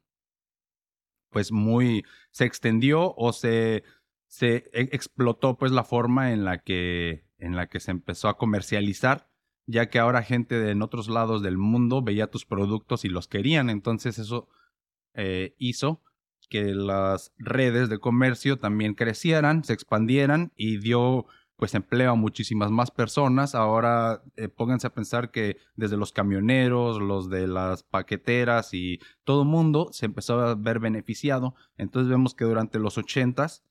pues 1.29 1.51
muy 1.51 2.05
se 2.31 2.45
extendió 2.45 3.13
o 3.17 3.33
se 3.33 3.83
se 4.27 4.69
e, 4.74 4.89
explotó 4.91 5.57
pues 5.57 5.71
la 5.71 5.83
forma 5.83 6.31
en 6.31 6.45
la 6.45 6.59
que 6.59 7.25
en 7.38 7.55
la 7.55 7.67
que 7.67 7.79
se 7.79 7.91
empezó 7.91 8.29
a 8.29 8.38
comercializar, 8.38 9.29
ya 9.67 9.89
que 9.89 10.00
ahora 10.00 10.24
gente 10.24 10.60
de 10.60 10.81
otros 10.81 11.10
lados 11.10 11.41
del 11.41 11.57
mundo 11.57 12.01
veía 12.01 12.27
tus 12.27 12.45
productos 12.45 13.05
y 13.05 13.10
los 13.10 13.27
querían. 13.27 13.69
Entonces 13.69 14.19
eso 14.19 14.48
eh, 15.13 15.55
hizo 15.57 16.01
que 16.50 16.75
las 16.75 17.34
redes 17.38 17.89
de 17.89 18.00
comercio 18.00 18.60
también 18.60 18.93
crecieran, 18.93 19.63
se 19.63 19.74
expandieran 19.74 20.51
y 20.55 20.77
dio 20.77 21.25
pues 21.55 21.74
empleo 21.74 22.12
a 22.12 22.15
muchísimas 22.15 22.69
más 22.69 22.91
personas. 22.91 23.55
Ahora 23.55 24.22
eh, 24.36 24.50
pónganse 24.50 24.88
a 24.88 24.93
pensar 24.93 25.31
que 25.31 25.57
desde 25.75 25.98
los 25.98 26.12
camioneros, 26.12 27.01
los 27.01 27.29
de 27.29 27.48
las 27.48 27.84
paqueteras 27.84 28.74
y 28.74 29.00
todo 29.24 29.43
el 29.43 29.48
mundo 29.48 29.89
se 29.91 30.05
empezó 30.05 30.39
a 30.41 30.55
ver 30.55 30.79
beneficiado. 30.79 31.55
Entonces 31.77 32.10
vemos 32.10 32.36
que 32.36 32.45
durante 32.45 32.77
los 32.77 32.98
ochentas 32.98 33.63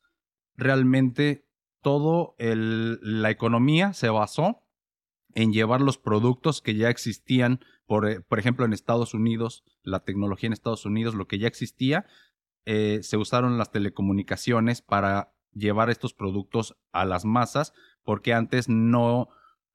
realmente 0.57 1.45
todo 1.83 2.35
la 2.39 3.31
economía 3.31 3.93
se 3.93 4.09
basó 4.09 4.63
en 5.35 5.53
llevar 5.53 5.81
los 5.81 5.99
productos 5.99 6.61
que 6.61 6.75
ya 6.75 6.91
existían, 6.91 7.61
por, 7.87 8.09
eh, 8.09 8.21
por, 8.21 8.38
ejemplo 8.38 8.64
en 8.64 8.73
Estados 8.73 9.14
Unidos, 9.14 9.64
la 9.83 10.00
tecnología 10.00 10.47
en 10.47 10.53
Estados 10.53 10.87
Unidos, 10.87 11.14
lo 11.14 11.26
que 11.26 11.38
ya 11.38 11.49
existía, 11.49 12.07
eh, 12.67 13.00
se 13.03 13.17
usaron 13.17 13.59
las 13.59 13.71
telecomunicaciones 13.71 14.81
para 14.81 15.35
llevar 15.53 15.91
estos 15.91 16.14
productos 16.14 16.76
a 16.93 17.05
las 17.05 17.25
masas, 17.25 17.75
porque 18.03 18.33
antes 18.33 18.69
no, 18.69 19.29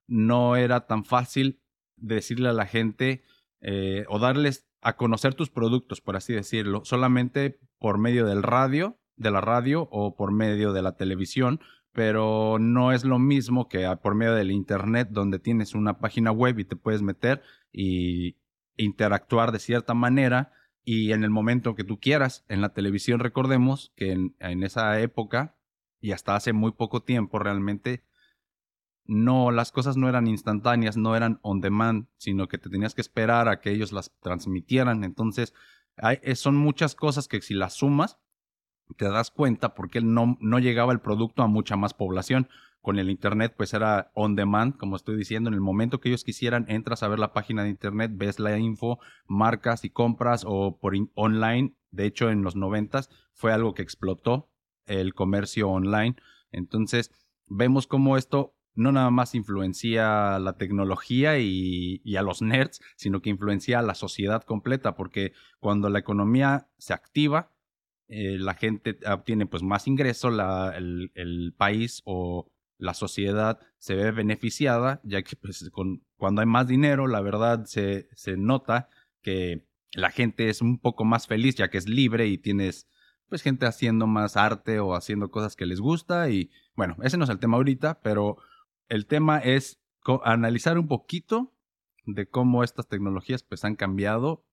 no 0.07 0.55
era 0.55 0.87
tan 0.87 1.05
fácil 1.05 1.61
decirle 1.95 2.49
a 2.49 2.53
la 2.53 2.65
gente 2.65 3.23
eh, 3.61 4.05
o 4.07 4.19
darles 4.19 4.67
a 4.81 4.95
conocer 4.95 5.33
tus 5.33 5.49
productos, 5.49 6.01
por 6.01 6.15
así 6.15 6.33
decirlo, 6.33 6.83
solamente 6.85 7.59
por 7.77 7.97
medio 7.97 8.25
del 8.25 8.43
radio, 8.43 8.97
de 9.17 9.31
la 9.31 9.41
radio 9.41 9.87
o 9.91 10.15
por 10.15 10.31
medio 10.31 10.71
de 10.71 10.81
la 10.81 10.95
televisión, 10.95 11.59
pero 11.99 12.59
no 12.61 12.93
es 12.93 13.03
lo 13.03 13.19
mismo 13.19 13.67
que 13.67 13.85
por 14.01 14.15
medio 14.15 14.33
del 14.33 14.51
internet 14.51 15.09
donde 15.11 15.37
tienes 15.37 15.75
una 15.75 15.99
página 15.99 16.31
web 16.31 16.57
y 16.57 16.63
te 16.63 16.77
puedes 16.77 17.01
meter 17.01 17.41
y 17.73 18.37
interactuar 18.77 19.51
de 19.51 19.59
cierta 19.59 19.93
manera 19.93 20.53
y 20.85 21.11
en 21.11 21.25
el 21.25 21.29
momento 21.29 21.75
que 21.75 21.83
tú 21.83 21.99
quieras. 21.99 22.45
En 22.47 22.61
la 22.61 22.69
televisión 22.69 23.19
recordemos 23.19 23.91
que 23.97 24.13
en 24.13 24.63
esa 24.63 24.97
época 25.01 25.57
y 25.99 26.13
hasta 26.13 26.37
hace 26.37 26.53
muy 26.53 26.71
poco 26.71 27.03
tiempo 27.03 27.37
realmente 27.37 28.05
no, 29.03 29.51
las 29.51 29.73
cosas 29.73 29.97
no 29.97 30.07
eran 30.07 30.25
instantáneas, 30.25 30.95
no 30.95 31.17
eran 31.17 31.39
on 31.41 31.59
demand, 31.59 32.07
sino 32.15 32.47
que 32.47 32.59
te 32.59 32.69
tenías 32.69 32.95
que 32.95 33.01
esperar 33.01 33.49
a 33.49 33.59
que 33.59 33.71
ellos 33.71 33.91
las 33.91 34.17
transmitieran. 34.21 35.03
Entonces, 35.03 35.53
hay, 35.97 36.19
eh, 36.23 36.37
son 36.37 36.55
muchas 36.55 36.95
cosas 36.95 37.27
que 37.27 37.41
si 37.41 37.55
las 37.55 37.73
sumas, 37.73 38.19
te 38.97 39.09
das 39.09 39.31
cuenta 39.31 39.73
porque 39.75 40.01
no, 40.01 40.37
no 40.39 40.59
llegaba 40.59 40.93
el 40.93 40.99
producto 40.99 41.43
a 41.43 41.47
mucha 41.47 41.75
más 41.75 41.93
población. 41.93 42.47
Con 42.81 42.97
el 42.97 43.09
Internet, 43.09 43.53
pues 43.57 43.73
era 43.73 44.09
on 44.13 44.37
demand, 44.37 44.77
como 44.77 44.95
estoy 44.95 45.17
diciendo, 45.17 45.49
en 45.49 45.53
el 45.53 45.59
momento 45.59 45.99
que 45.99 46.07
ellos 46.07 46.23
quisieran, 46.23 46.65
entras 46.69 47.03
a 47.03 47.09
ver 47.09 47.19
la 47.19 47.33
página 47.33 47.63
de 47.63 47.69
Internet, 47.69 48.11
ves 48.15 48.39
la 48.39 48.57
info, 48.57 48.99
marcas 49.27 49.83
y 49.83 49.89
compras 49.89 50.45
o 50.47 50.79
por 50.79 50.93
online. 51.13 51.75
De 51.91 52.05
hecho, 52.05 52.29
en 52.29 52.41
los 52.41 52.55
noventas 52.55 53.09
fue 53.33 53.51
algo 53.51 53.73
que 53.73 53.81
explotó 53.81 54.49
el 54.85 55.13
comercio 55.13 55.69
online. 55.69 56.15
Entonces, 56.51 57.11
vemos 57.47 57.85
cómo 57.85 58.15
esto 58.15 58.55
no 58.75 58.91
nada 58.91 59.09
más 59.11 59.35
influencia 59.35 60.39
la 60.39 60.53
tecnología 60.53 61.37
y, 61.37 62.15
a 62.15 62.21
los 62.21 62.41
nerds, 62.41 62.81
sino 62.95 63.21
que 63.21 63.29
influencia 63.29 63.79
a 63.79 63.83
la 63.83 63.93
sociedad 63.93 64.43
completa, 64.43 64.95
porque 64.95 65.33
cuando 65.59 65.89
la 65.89 65.99
economía 65.99 66.69
se 66.77 66.93
activa, 66.93 67.51
eh, 68.09 68.37
la 68.39 68.55
gente 68.55 68.97
obtiene 69.05 69.45
pues 69.45 69.61
más 69.61 69.87
ingreso, 69.87 70.29
el, 70.29 71.53
país 71.57 72.01
o 72.05 72.51
la 72.79 72.95
sociedad 72.95 73.59
se 73.77 73.93
ve 73.93 74.11
beneficiada, 74.11 74.99
ya 75.03 75.21
que 75.21 75.35
pues, 75.35 75.69
cuando 76.17 76.41
hay 76.41 76.47
más 76.47 76.67
dinero, 76.67 77.07
la 77.07 77.21
verdad 77.21 77.65
se, 77.65 78.09
se 78.13 78.35
nota 78.35 78.89
que 79.21 79.67
la 79.93 80.09
gente 80.09 80.49
es 80.49 80.61
un 80.61 80.79
poco 80.79 81.05
más 81.05 81.27
feliz, 81.27 81.55
ya 81.55 81.69
que 81.69 81.77
es 81.77 81.87
libre 81.87 82.27
y 82.27 82.39
tienes 82.39 82.87
pues 83.27 83.43
gente 83.43 83.67
haciendo 83.67 84.07
más 84.07 84.37
arte 84.37 84.79
o 84.79 84.95
haciendo 84.95 85.29
cosas 85.29 85.55
que 85.55 85.67
les 85.67 85.79
gusta 85.79 86.31
y 86.31 86.49
bueno, 86.75 86.95
ese 87.03 87.17
no 87.17 87.25
es 87.25 87.29
el 87.29 87.37
tema 87.37 87.57
ahorita, 87.57 88.01
pero 88.01 88.37
el 88.87 89.05
tema 89.05 89.37
es 89.37 89.79
analizar 90.23 90.79
un 90.79 90.87
poquito 90.87 91.53
de 92.05 92.27
cómo 92.27 92.63
estas 92.63 92.87
tecnologías 92.87 93.43
pues 93.43 93.63
han 93.65 93.75
cambiado 93.75 94.47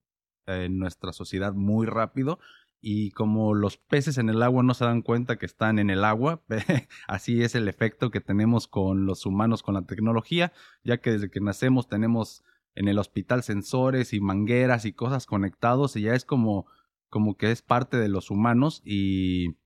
en 0.44 0.78
nuestra 0.78 1.14
sociedad 1.14 1.54
muy 1.54 1.86
rápido 1.86 2.38
y 2.80 3.10
como 3.12 3.54
los 3.54 3.78
peces 3.78 4.18
en 4.18 4.28
el 4.28 4.42
agua 4.42 4.62
no 4.62 4.74
se 4.74 4.84
dan 4.84 5.02
cuenta 5.02 5.36
que 5.36 5.46
están 5.46 5.78
en 5.78 5.90
el 5.90 6.04
agua, 6.04 6.42
así 7.08 7.42
es 7.42 7.54
el 7.54 7.68
efecto 7.68 8.10
que 8.10 8.20
tenemos 8.20 8.68
con 8.68 9.06
los 9.06 9.26
humanos 9.26 9.62
con 9.62 9.74
la 9.74 9.82
tecnología, 9.82 10.52
ya 10.84 10.98
que 10.98 11.12
desde 11.12 11.30
que 11.30 11.40
nacemos 11.40 11.88
tenemos 11.88 12.44
en 12.74 12.88
el 12.88 12.98
hospital 12.98 13.42
sensores 13.42 14.12
y 14.12 14.20
mangueras 14.20 14.84
y 14.84 14.92
cosas 14.92 15.26
conectados 15.26 15.96
y 15.96 16.02
ya 16.02 16.14
es 16.14 16.24
como 16.24 16.66
como 17.08 17.36
que 17.36 17.50
es 17.50 17.62
parte 17.62 17.96
de 17.96 18.08
los 18.08 18.30
humanos 18.30 18.82
y, 18.84 19.56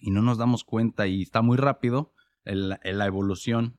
y 0.00 0.10
no 0.10 0.22
nos 0.22 0.38
damos 0.38 0.64
cuenta 0.64 1.06
y 1.06 1.22
está 1.22 1.42
muy 1.42 1.56
rápido 1.56 2.12
en 2.44 2.68
la, 2.68 3.06
evolución 3.06 3.78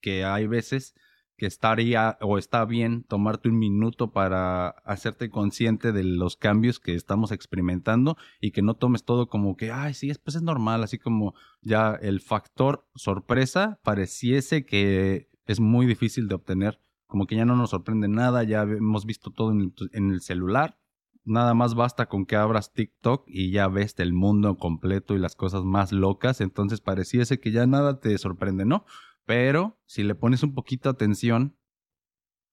que 0.00 0.24
hay 0.24 0.46
veces 0.46 0.94
que 1.42 1.46
estaría 1.46 2.18
o 2.20 2.38
está 2.38 2.64
bien 2.64 3.02
tomarte 3.02 3.48
un 3.48 3.58
minuto 3.58 4.12
para 4.12 4.68
hacerte 4.84 5.28
consciente 5.28 5.90
de 5.90 6.04
los 6.04 6.36
cambios 6.36 6.78
que 6.78 6.94
estamos 6.94 7.32
experimentando 7.32 8.16
y 8.40 8.52
que 8.52 8.62
no 8.62 8.74
tomes 8.74 9.02
todo 9.02 9.26
como 9.26 9.56
que, 9.56 9.72
ay, 9.72 9.92
sí, 9.92 10.12
pues 10.22 10.36
es 10.36 10.42
normal, 10.42 10.84
así 10.84 10.98
como 10.98 11.34
ya 11.60 11.98
el 12.00 12.20
factor 12.20 12.86
sorpresa 12.94 13.80
pareciese 13.82 14.64
que 14.64 15.30
es 15.44 15.58
muy 15.58 15.84
difícil 15.84 16.28
de 16.28 16.36
obtener, 16.36 16.78
como 17.08 17.26
que 17.26 17.34
ya 17.34 17.44
no 17.44 17.56
nos 17.56 17.70
sorprende 17.70 18.06
nada, 18.06 18.44
ya 18.44 18.62
hemos 18.62 19.04
visto 19.04 19.32
todo 19.32 19.50
en 19.50 20.10
el 20.12 20.20
celular 20.20 20.78
nada 21.24 21.54
más 21.54 21.74
basta 21.74 22.06
con 22.06 22.26
que 22.26 22.36
abras 22.36 22.72
TikTok 22.72 23.24
y 23.26 23.50
ya 23.50 23.68
ves 23.68 23.94
el 23.98 24.12
mundo 24.12 24.56
completo 24.56 25.14
y 25.14 25.18
las 25.18 25.36
cosas 25.36 25.64
más 25.64 25.92
locas, 25.92 26.40
entonces 26.40 26.80
pareciese 26.80 27.38
que 27.38 27.52
ya 27.52 27.66
nada 27.66 28.00
te 28.00 28.16
sorprende, 28.18 28.64
¿no? 28.64 28.84
Pero 29.32 29.78
si 29.86 30.02
le 30.02 30.14
pones 30.14 30.42
un 30.42 30.52
poquito 30.52 30.90
atención 30.90 31.56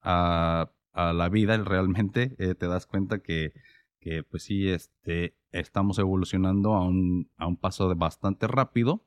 a, 0.01 0.71
la 0.93 1.27
vida, 1.27 1.57
realmente 1.57 2.37
eh, 2.39 2.55
te 2.55 2.67
das 2.67 2.85
cuenta 2.85 3.19
que, 3.19 3.51
pues 4.31 4.43
sí, 4.43 4.69
este, 4.69 5.35
estamos 5.51 5.99
evolucionando 5.99 6.75
a 6.75 6.87
un, 6.87 7.29
a 7.35 7.47
un 7.47 7.57
paso 7.57 7.89
de 7.89 7.95
bastante 7.95 8.47
rápido. 8.47 9.05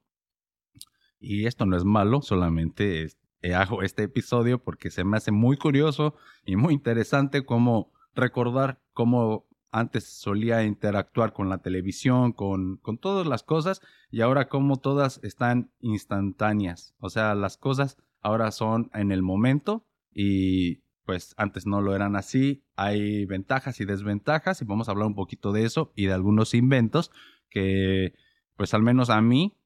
Y 1.18 1.46
esto 1.46 1.64
no 1.64 1.74
es 1.74 1.84
malo, 1.84 2.20
solamente 2.20 3.06
hago 3.56 3.82
este 3.82 4.02
episodio 4.02 4.62
porque 4.62 4.90
se 4.90 5.04
me 5.04 5.16
hace 5.16 5.32
muy 5.32 5.56
curioso 5.56 6.14
y 6.44 6.56
muy 6.56 6.74
interesante 6.74 7.42
cómo 7.42 7.90
recordar 8.14 8.82
cómo 8.92 9.46
antes 9.72 10.04
solía 10.04 10.62
interactuar 10.64 11.32
con 11.32 11.48
la 11.48 11.58
televisión, 11.58 12.32
con, 12.32 12.76
con 12.76 12.98
todas 12.98 13.26
las 13.26 13.42
cosas, 13.42 13.80
y 14.10 14.20
ahora 14.20 14.48
como 14.48 14.76
todas 14.76 15.18
están 15.24 15.72
instantáneas. 15.80 16.94
O 17.00 17.08
sea, 17.08 17.34
las 17.34 17.56
cosas 17.56 17.96
ahora 18.20 18.52
son 18.52 18.90
en 18.94 19.10
el 19.10 19.22
momento 19.22 19.84
y 20.12 20.82
pues 21.04 21.34
antes 21.36 21.66
no 21.66 21.80
lo 21.80 21.96
eran 21.96 22.14
así. 22.16 22.62
Hay 22.76 23.24
ventajas 23.24 23.80
y 23.80 23.86
desventajas 23.86 24.62
y 24.62 24.64
vamos 24.64 24.88
a 24.88 24.92
hablar 24.92 25.08
un 25.08 25.14
poquito 25.14 25.52
de 25.52 25.64
eso 25.64 25.92
y 25.96 26.06
de 26.06 26.12
algunos 26.12 26.54
inventos 26.54 27.10
que 27.50 28.14
pues 28.56 28.74
al 28.74 28.82
menos 28.82 29.10
a 29.10 29.20
mí 29.20 29.56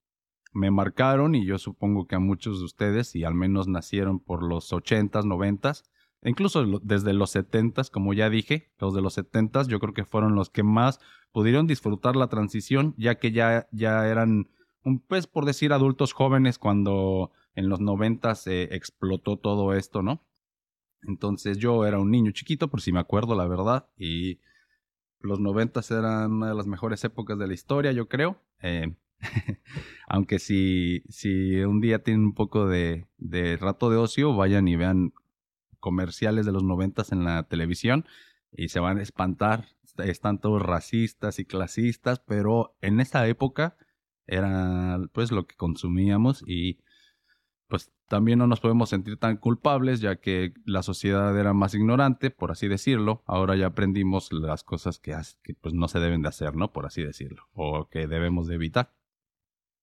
me 0.53 0.71
marcaron 0.71 1.35
y 1.35 1.45
yo 1.45 1.59
supongo 1.59 2.07
que 2.07 2.15
a 2.15 2.21
muchos 2.21 2.61
de 2.61 2.65
ustedes 2.65 3.15
y 3.15 3.25
al 3.25 3.35
menos 3.35 3.69
nacieron 3.69 4.21
por 4.21 4.43
los 4.43 4.73
80s, 4.73 5.25
90s, 5.25 5.85
incluso 6.23 6.81
desde 6.83 7.13
los 7.13 7.31
70 7.31 7.83
como 7.93 8.15
ya 8.15 8.31
dije, 8.31 8.71
los 8.79 8.95
de 8.95 9.03
los 9.03 9.15
70 9.15 9.65
yo 9.65 9.79
creo 9.81 9.95
que 9.95 10.05
fueron 10.05 10.35
los 10.35 10.51
que 10.51 10.63
más 10.63 11.01
pudieron 11.33 11.67
disfrutar 11.67 12.17
la 12.17 12.29
transición, 12.29 12.95
ya 12.97 13.17
que 13.17 13.33
ya, 13.33 13.69
ya 13.73 14.09
eran, 14.09 14.49
un, 14.83 15.01
pues 15.01 15.27
por 15.27 15.45
decir, 15.45 15.73
adultos 15.73 16.13
jóvenes 16.13 16.59
cuando 16.59 17.31
en 17.55 17.69
los 17.69 17.81
90 17.81 18.35
se 18.35 18.75
explotó 18.75 19.39
todo 19.39 19.75
esto, 19.75 20.03
¿no? 20.03 20.25
Entonces 21.03 21.59
yo 21.59 21.85
era 21.87 21.99
un 21.99 22.11
niño 22.11 22.33
chiquito, 22.33 22.69
por 22.69 22.81
si 22.81 22.93
me 22.93 23.01
acuerdo 23.01 23.35
la 23.35 23.47
verdad, 23.47 23.89
y 23.97 24.41
los 25.21 25.41
90 25.41 25.81
eran 25.91 26.33
una 26.33 26.49
de 26.49 26.55
las 26.55 26.67
mejores 26.67 27.03
épocas 27.05 27.39
de 27.39 27.47
la 27.47 27.55
historia, 27.55 27.93
yo 27.93 28.09
creo. 28.09 28.41
Eh, 28.63 28.95
aunque 30.09 30.39
si, 30.39 31.03
si 31.09 31.57
un 31.61 31.81
día 31.81 32.03
tienen 32.03 32.25
un 32.25 32.35
poco 32.35 32.67
de, 32.67 33.07
de 33.19 33.57
rato 33.57 33.91
de 33.91 33.97
ocio, 33.97 34.35
vayan 34.35 34.69
y 34.69 34.77
vean 34.77 35.13
comerciales 35.81 36.47
de 36.47 36.53
los 36.53 36.63
noventas 36.63 37.13
en 37.13 37.25
la 37.25 37.45
televisión 37.45 38.05
y 38.53 38.69
se 38.69 38.81
van 38.81 38.99
a 38.99 39.03
espantar. 39.03 39.67
Están 39.99 40.39
todos 40.39 40.63
racistas 40.63 41.39
y 41.39 41.45
clasistas, 41.45 42.21
pero 42.21 42.77
en 42.81 43.01
esa 43.01 43.27
época 43.27 43.77
era 44.27 44.99
pues 45.13 45.31
lo 45.31 45.47
que 45.47 45.57
consumíamos 45.57 46.43
y 46.47 46.81
pues 47.69 47.93
también 48.09 48.39
no 48.39 48.47
nos 48.47 48.61
podemos 48.61 48.91
sentir 48.91 49.17
tan 49.19 49.37
culpables 49.37 50.01
ya 50.01 50.17
que 50.17 50.55
la 50.65 50.83
sociedad 50.83 51.37
era 51.39 51.53
más 51.53 51.75
ignorante, 51.75 52.31
por 52.31 52.53
así 52.53 52.69
decirlo. 52.69 53.23
Ahora 53.27 53.57
ya 53.57 53.67
aprendimos 53.67 54.33
las 54.33 54.63
cosas 54.63 54.99
que, 54.99 55.17
que 55.43 55.55
pues 55.55 55.75
no 55.75 55.89
se 55.89 55.99
deben 55.99 56.23
de 56.23 56.29
hacer, 56.29 56.55
¿no? 56.55 56.73
Por 56.73 56.87
así 56.87 57.03
decirlo, 57.03 57.49
o 57.55 57.89
que 57.89 58.07
debemos 58.07 58.47
de 58.47 58.55
evitar. 58.55 58.93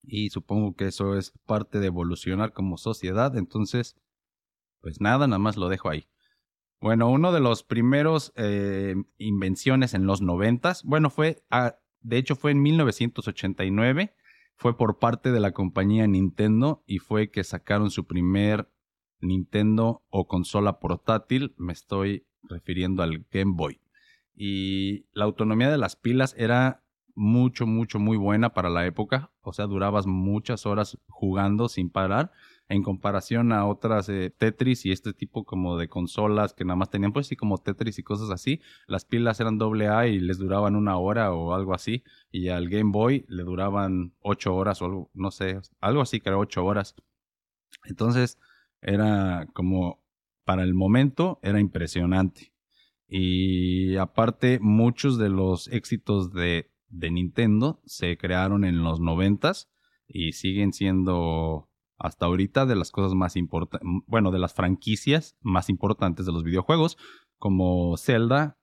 Y 0.03 0.29
supongo 0.29 0.75
que 0.75 0.87
eso 0.87 1.17
es 1.17 1.31
parte 1.45 1.79
de 1.79 1.87
evolucionar 1.87 2.53
como 2.53 2.77
sociedad. 2.77 3.35
Entonces, 3.37 3.95
pues 4.83 4.99
nada, 4.99 5.27
nada 5.27 5.39
más 5.39 5.55
lo 5.55 5.69
dejo 5.69 5.89
ahí. 5.89 6.07
Bueno, 6.81 7.09
uno 7.09 7.31
de 7.31 7.39
los 7.39 7.63
primeros 7.63 8.33
eh, 8.35 8.95
invenciones 9.17 9.93
en 9.93 10.05
los 10.05 10.21
noventas, 10.21 10.83
bueno, 10.83 11.09
fue, 11.09 11.41
ah, 11.49 11.77
de 12.01 12.17
hecho 12.17 12.35
fue 12.35 12.51
en 12.51 12.61
1989, 12.61 14.13
fue 14.57 14.77
por 14.77 14.99
parte 14.99 15.31
de 15.31 15.39
la 15.39 15.53
compañía 15.53 16.05
Nintendo 16.05 16.83
y 16.85 16.99
fue 16.99 17.31
que 17.31 17.45
sacaron 17.45 17.89
su 17.89 18.05
primer 18.05 18.69
Nintendo 19.21 20.03
o 20.09 20.27
consola 20.27 20.79
portátil, 20.79 21.55
me 21.57 21.71
estoy 21.71 22.27
refiriendo 22.43 23.01
al 23.01 23.25
Game 23.31 23.53
Boy. 23.55 23.79
Y 24.35 25.05
la 25.13 25.23
autonomía 25.23 25.71
de 25.71 25.77
las 25.77 25.95
pilas 25.95 26.35
era 26.37 26.83
mucho, 27.15 27.65
mucho, 27.65 27.99
muy 27.99 28.17
buena 28.17 28.53
para 28.53 28.69
la 28.69 28.85
época, 28.85 29.31
o 29.39 29.53
sea, 29.53 29.67
durabas 29.67 30.05
muchas 30.05 30.65
horas 30.65 30.97
jugando 31.07 31.69
sin 31.69 31.89
parar 31.89 32.33
en 32.69 32.81
comparación 32.81 33.51
a 33.51 33.65
otras 33.65 34.09
eh, 34.09 34.33
Tetris 34.35 34.85
y 34.85 34.91
este 34.91 35.13
tipo 35.13 35.43
como 35.43 35.77
de 35.77 35.89
consolas 35.89 36.53
que 36.53 36.65
nada 36.65 36.75
más 36.75 36.89
tenían 36.89 37.13
pues 37.13 37.27
sí 37.27 37.35
como 37.35 37.57
Tetris 37.57 37.99
y 37.99 38.03
cosas 38.03 38.29
así, 38.29 38.61
las 38.87 39.05
pilas 39.05 39.39
eran 39.39 39.57
doble 39.57 39.87
A 39.89 40.07
y 40.07 40.19
les 40.19 40.37
duraban 40.37 40.75
una 40.75 40.97
hora 40.97 41.33
o 41.33 41.53
algo 41.53 41.73
así 41.73 42.03
y 42.31 42.49
al 42.49 42.69
Game 42.69 42.91
Boy 42.91 43.25
le 43.27 43.43
duraban 43.43 44.13
ocho 44.21 44.55
horas 44.55 44.81
o 44.81 44.85
algo, 44.85 45.11
no 45.13 45.31
sé, 45.31 45.59
algo 45.81 46.01
así 46.01 46.19
que 46.19 46.29
era 46.29 46.37
ocho 46.37 46.65
horas. 46.65 46.95
Entonces 47.85 48.39
era 48.81 49.47
como 49.53 50.03
para 50.45 50.63
el 50.63 50.73
momento 50.73 51.39
era 51.43 51.59
impresionante. 51.59 52.53
Y 53.07 53.95
aparte 53.97 54.59
muchos 54.59 55.17
de 55.17 55.29
los 55.29 55.67
éxitos 55.67 56.31
de, 56.33 56.71
de 56.87 57.11
Nintendo 57.11 57.81
se 57.85 58.17
crearon 58.17 58.63
en 58.65 58.83
los 58.83 58.99
noventas 58.99 59.69
y 60.07 60.33
siguen 60.33 60.73
siendo 60.73 61.69
hasta 62.03 62.25
ahorita 62.25 62.65
de 62.65 62.75
las 62.75 62.91
cosas 62.91 63.15
más 63.15 63.37
importantes, 63.37 63.89
bueno, 64.07 64.29
de 64.31 64.37
las 64.37 64.53
franquicias 64.53 65.37
más 65.41 65.69
importantes 65.69 66.25
de 66.25 66.33
los 66.33 66.43
videojuegos, 66.43 66.97
como 67.39 67.95
Zelda, 67.97 68.57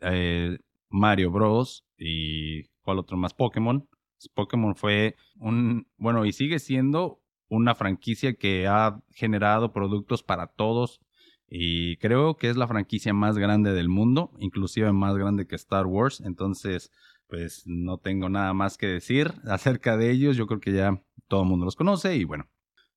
eh, 0.00 0.58
Mario 0.88 1.30
Bros. 1.30 1.84
y 1.98 2.64
cuál 2.82 2.98
otro 2.98 3.18
más, 3.18 3.34
Pokémon. 3.34 3.86
Pokémon 4.34 4.74
fue 4.74 5.16
un, 5.36 5.86
bueno, 5.98 6.24
y 6.24 6.32
sigue 6.32 6.58
siendo 6.58 7.20
una 7.48 7.74
franquicia 7.74 8.34
que 8.34 8.66
ha 8.66 9.02
generado 9.10 9.72
productos 9.72 10.22
para 10.22 10.46
todos 10.46 11.00
y 11.46 11.98
creo 11.98 12.36
que 12.36 12.48
es 12.48 12.56
la 12.56 12.68
franquicia 12.68 13.12
más 13.12 13.36
grande 13.36 13.74
del 13.74 13.90
mundo, 13.90 14.30
inclusive 14.38 14.92
más 14.92 15.14
grande 15.16 15.46
que 15.46 15.56
Star 15.56 15.86
Wars, 15.86 16.22
entonces 16.24 16.90
pues 17.30 17.62
no 17.66 17.98
tengo 17.98 18.28
nada 18.28 18.52
más 18.52 18.76
que 18.76 18.86
decir 18.86 19.32
acerca 19.46 19.96
de 19.96 20.10
ellos, 20.10 20.36
yo 20.36 20.46
creo 20.46 20.60
que 20.60 20.72
ya 20.72 21.02
todo 21.28 21.42
el 21.42 21.48
mundo 21.48 21.64
los 21.64 21.76
conoce 21.76 22.16
y 22.16 22.24
bueno, 22.24 22.48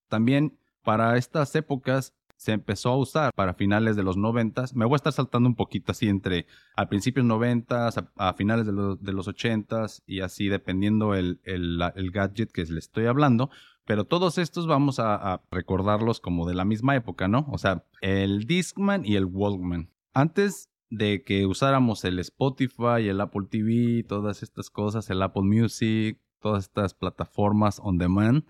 también 0.10 0.58
para 0.82 1.18
estas 1.18 1.56
épocas 1.56 2.14
se 2.36 2.52
empezó 2.52 2.90
a 2.90 2.98
usar 2.98 3.32
para 3.34 3.54
finales 3.54 3.96
de 3.96 4.04
los 4.04 4.18
noventas. 4.18 4.76
Me 4.76 4.84
voy 4.84 4.96
a 4.96 4.98
estar 4.98 5.14
saltando 5.14 5.48
un 5.48 5.56
poquito 5.56 5.94
así 5.94 6.10
entre 6.10 6.46
a 6.76 6.90
principios 6.90 7.26
noventas, 7.26 7.96
a, 8.18 8.34
finales 8.34 8.66
de, 8.66 9.14
los 9.14 9.28
ochentas 9.30 10.04
y 10.06 10.20
así 10.20 10.50
dependiendo 10.50 11.14
el, 11.14 11.40
el, 11.46 12.12
gadget 12.12 12.52
que 12.52 12.62
les 12.64 12.86
estoy 12.86 13.06
hablando. 13.06 13.50
Pero 13.86 14.04
todos 14.04 14.38
estos 14.38 14.68
vamos 14.68 15.00
a, 15.00 15.16
a, 15.16 15.42
recordarlos 15.52 16.20
como 16.20 16.46
de 16.46 16.54
la 16.54 16.66
misma 16.66 16.98
época, 16.98 17.30
¿no? 17.30 17.48
O 17.50 17.58
sea, 17.58 17.86
el 18.02 18.44
Discman 18.46 19.06
y 19.06 19.16
el 19.16 19.26
Walkman. 19.26 19.90
Antes 20.14 20.70
de 20.90 21.24
que 21.24 21.46
usáramos 21.46 22.04
el 22.06 22.20
Spotify, 22.20 23.08
el 23.08 23.22
Apple 23.22 23.48
TV, 23.50 24.04
todas 24.08 24.44
estas 24.44 24.70
cosas, 24.70 25.10
el 25.10 25.22
Apple 25.22 25.44
Music, 25.44 26.20
todas 26.40 26.66
estas 26.66 26.94
plataformas 26.94 27.80
on 27.82 27.98
demand, 27.98 28.46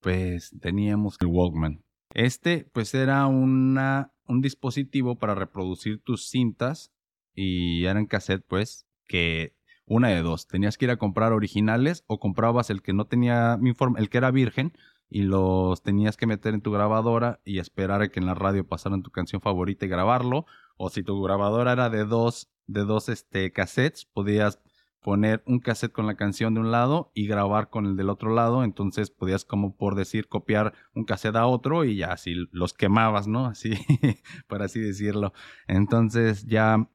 pues 0.00 0.54
teníamos 0.60 1.16
el 1.20 1.28
Walkman. 1.28 1.84
Este 2.14 2.68
pues 2.72 2.94
era 2.94 3.26
una, 3.26 4.12
un 4.26 4.40
dispositivo 4.40 5.18
para 5.18 5.34
reproducir 5.34 6.00
tus 6.02 6.28
cintas 6.28 6.92
y 7.34 7.84
eran 7.84 8.06
cassette 8.06 8.44
pues 8.46 8.86
que 9.06 9.54
una 9.86 10.08
de 10.08 10.22
dos, 10.22 10.46
tenías 10.46 10.78
que 10.78 10.86
ir 10.86 10.90
a 10.90 10.96
comprar 10.96 11.32
originales 11.32 12.04
o 12.06 12.18
comprabas 12.18 12.70
el 12.70 12.82
que 12.82 12.92
no 12.92 13.06
tenía 13.06 13.58
el 13.96 14.08
que 14.08 14.18
era 14.18 14.30
virgen 14.30 14.72
y 15.10 15.22
los 15.22 15.82
tenías 15.82 16.16
que 16.16 16.26
meter 16.26 16.54
en 16.54 16.62
tu 16.62 16.72
grabadora 16.72 17.40
y 17.44 17.58
esperar 17.58 18.00
a 18.00 18.08
que 18.08 18.20
en 18.20 18.26
la 18.26 18.34
radio 18.34 18.66
pasaran 18.66 19.02
tu 19.02 19.10
canción 19.10 19.42
favorita 19.42 19.84
y 19.84 19.88
grabarlo 19.88 20.46
o 20.76 20.90
si 20.90 21.02
tu 21.02 21.20
grabadora 21.22 21.72
era 21.72 21.90
de 21.90 22.04
dos, 22.04 22.50
de 22.66 22.84
dos 22.84 23.08
este, 23.08 23.52
cassettes, 23.52 24.06
podías 24.06 24.60
poner 25.04 25.42
un 25.46 25.60
cassette 25.60 25.92
con 25.92 26.06
la 26.06 26.16
canción 26.16 26.54
de 26.54 26.60
un 26.60 26.70
lado 26.70 27.12
y 27.14 27.26
grabar 27.26 27.68
con 27.68 27.84
el 27.84 27.94
del 27.94 28.08
otro 28.08 28.32
lado, 28.32 28.64
entonces 28.64 29.10
podías 29.10 29.44
como 29.44 29.76
por 29.76 29.96
decir 29.96 30.28
copiar 30.28 30.72
un 30.94 31.04
cassette 31.04 31.36
a 31.36 31.46
otro 31.46 31.84
y 31.84 31.96
ya 31.96 32.12
así 32.12 32.34
los 32.52 32.72
quemabas, 32.72 33.28
¿no? 33.28 33.44
Así, 33.44 33.74
por 34.48 34.62
así 34.62 34.80
decirlo. 34.80 35.34
Entonces 35.68 36.46
ya 36.46 36.88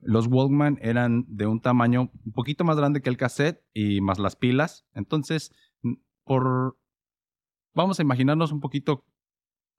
los 0.00 0.26
Walkman 0.26 0.78
eran 0.80 1.26
de 1.28 1.46
un 1.46 1.60
tamaño 1.60 2.10
un 2.24 2.32
poquito 2.32 2.64
más 2.64 2.78
grande 2.78 3.02
que 3.02 3.10
el 3.10 3.18
cassette 3.18 3.62
y 3.74 4.00
más 4.00 4.18
las 4.18 4.36
pilas, 4.36 4.86
entonces 4.94 5.52
por 6.24 6.78
vamos 7.74 7.98
a 7.98 8.02
imaginarnos 8.02 8.52
un 8.52 8.60
poquito 8.60 9.04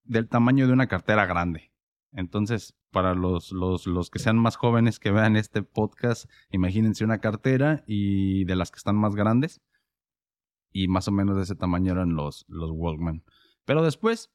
del 0.04 0.28
tamaño 0.28 0.68
de 0.68 0.72
una 0.72 0.86
cartera 0.86 1.26
grande. 1.26 1.71
Entonces, 2.12 2.74
para 2.90 3.14
los, 3.14 3.52
los, 3.52 3.86
los, 3.86 4.10
que 4.10 4.18
sean 4.18 4.38
más 4.38 4.56
jóvenes 4.56 4.98
que 4.98 5.10
vean 5.10 5.36
este 5.36 5.62
podcast, 5.62 6.30
imagínense 6.50 7.04
una 7.04 7.18
cartera 7.18 7.84
y 7.86 8.44
de 8.44 8.56
las 8.56 8.70
que 8.70 8.76
están 8.76 8.96
más 8.96 9.14
grandes. 9.14 9.60
Y 10.72 10.88
más 10.88 11.08
o 11.08 11.12
menos 11.12 11.36
de 11.36 11.42
ese 11.42 11.54
tamaño 11.54 11.92
eran 11.92 12.14
los, 12.14 12.44
los 12.48 12.70
Walkman. 12.70 13.24
Pero 13.64 13.82
después 13.82 14.30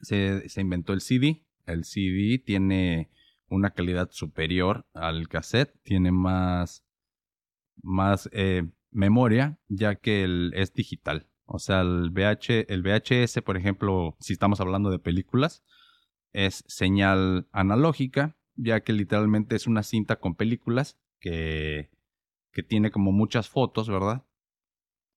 se, 0.00 0.48
se 0.48 0.60
inventó 0.60 0.92
el 0.92 1.00
CD. 1.00 1.44
El 1.66 1.84
CD 1.84 2.38
tiene 2.38 3.10
una 3.48 3.70
calidad 3.70 4.10
superior 4.10 4.86
al 4.92 5.28
cassette, 5.28 5.74
tiene 5.82 6.12
más, 6.12 6.84
más 7.82 8.28
eh, 8.32 8.68
memoria, 8.90 9.58
ya 9.68 9.96
que 9.96 10.24
el, 10.24 10.52
es 10.54 10.72
digital. 10.72 11.28
O 11.44 11.58
sea, 11.58 11.80
el, 11.80 12.10
VH, 12.10 12.72
el 12.72 12.82
VHS, 12.82 13.42
por 13.42 13.56
ejemplo, 13.56 14.16
si 14.20 14.32
estamos 14.32 14.60
hablando 14.60 14.90
de 14.90 14.98
películas, 14.98 15.64
es 16.36 16.64
señal 16.66 17.48
analógica, 17.50 18.36
ya 18.56 18.80
que 18.80 18.92
literalmente 18.92 19.56
es 19.56 19.66
una 19.66 19.82
cinta 19.82 20.16
con 20.16 20.34
películas 20.34 20.98
que, 21.18 21.90
que 22.52 22.62
tiene 22.62 22.90
como 22.90 23.10
muchas 23.10 23.48
fotos, 23.48 23.88
¿verdad? 23.88 24.26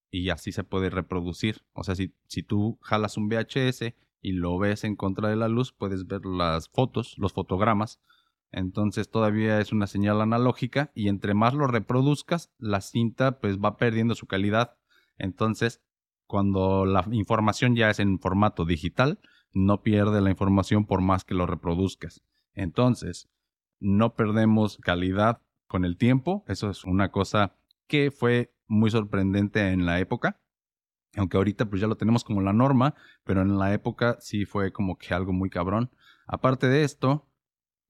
Y 0.09 0.29
así 0.29 0.53
se 0.53 0.63
puede 0.63 0.89
reproducir. 0.89 1.65
O 1.73 1.83
sea, 1.83 1.95
si, 1.95 2.15
si 2.27 2.41
tú 2.41 2.79
jalas 2.81 3.17
un 3.17 3.27
VHS 3.27 3.93
y 4.21 4.31
lo 4.31 4.57
ves 4.57 4.85
en 4.85 4.95
contra 4.95 5.27
de 5.27 5.35
la 5.35 5.49
luz, 5.49 5.73
puedes 5.73 6.07
ver 6.07 6.25
las 6.25 6.69
fotos, 6.69 7.15
los 7.17 7.33
fotogramas. 7.33 7.99
Entonces 8.53 9.11
todavía 9.11 9.59
es 9.59 9.73
una 9.73 9.87
señal 9.87 10.21
analógica 10.21 10.89
y 10.95 11.09
entre 11.09 11.33
más 11.33 11.53
lo 11.53 11.67
reproduzcas, 11.67 12.53
la 12.57 12.79
cinta 12.79 13.41
pues 13.41 13.59
va 13.59 13.75
perdiendo 13.75 14.15
su 14.15 14.25
calidad. 14.25 14.77
Entonces, 15.17 15.81
cuando 16.27 16.85
la 16.85 17.05
información 17.11 17.75
ya 17.75 17.89
es 17.89 17.99
en 17.99 18.19
formato 18.19 18.63
digital, 18.63 19.19
no 19.53 19.81
pierde 19.81 20.21
la 20.21 20.29
información 20.29 20.85
por 20.85 21.01
más 21.01 21.23
que 21.23 21.33
lo 21.33 21.45
reproduzcas. 21.45 22.23
Entonces, 22.53 23.29
no 23.79 24.15
perdemos 24.15 24.77
calidad 24.77 25.41
con 25.67 25.85
el 25.85 25.97
tiempo. 25.97 26.43
Eso 26.47 26.69
es 26.69 26.83
una 26.83 27.11
cosa 27.11 27.55
que 27.87 28.11
fue 28.11 28.53
muy 28.67 28.91
sorprendente 28.91 29.69
en 29.69 29.85
la 29.85 29.99
época. 29.99 30.39
Aunque 31.15 31.37
ahorita 31.37 31.65
pues 31.69 31.81
ya 31.81 31.87
lo 31.87 31.97
tenemos 31.97 32.23
como 32.23 32.41
la 32.41 32.53
norma, 32.53 32.93
pero 33.23 33.41
en 33.41 33.57
la 33.57 33.73
época 33.73 34.17
sí 34.19 34.45
fue 34.45 34.71
como 34.71 34.97
que 34.97 35.13
algo 35.13 35.33
muy 35.33 35.49
cabrón. 35.49 35.89
Aparte 36.27 36.67
de 36.67 36.83
esto, 36.83 37.27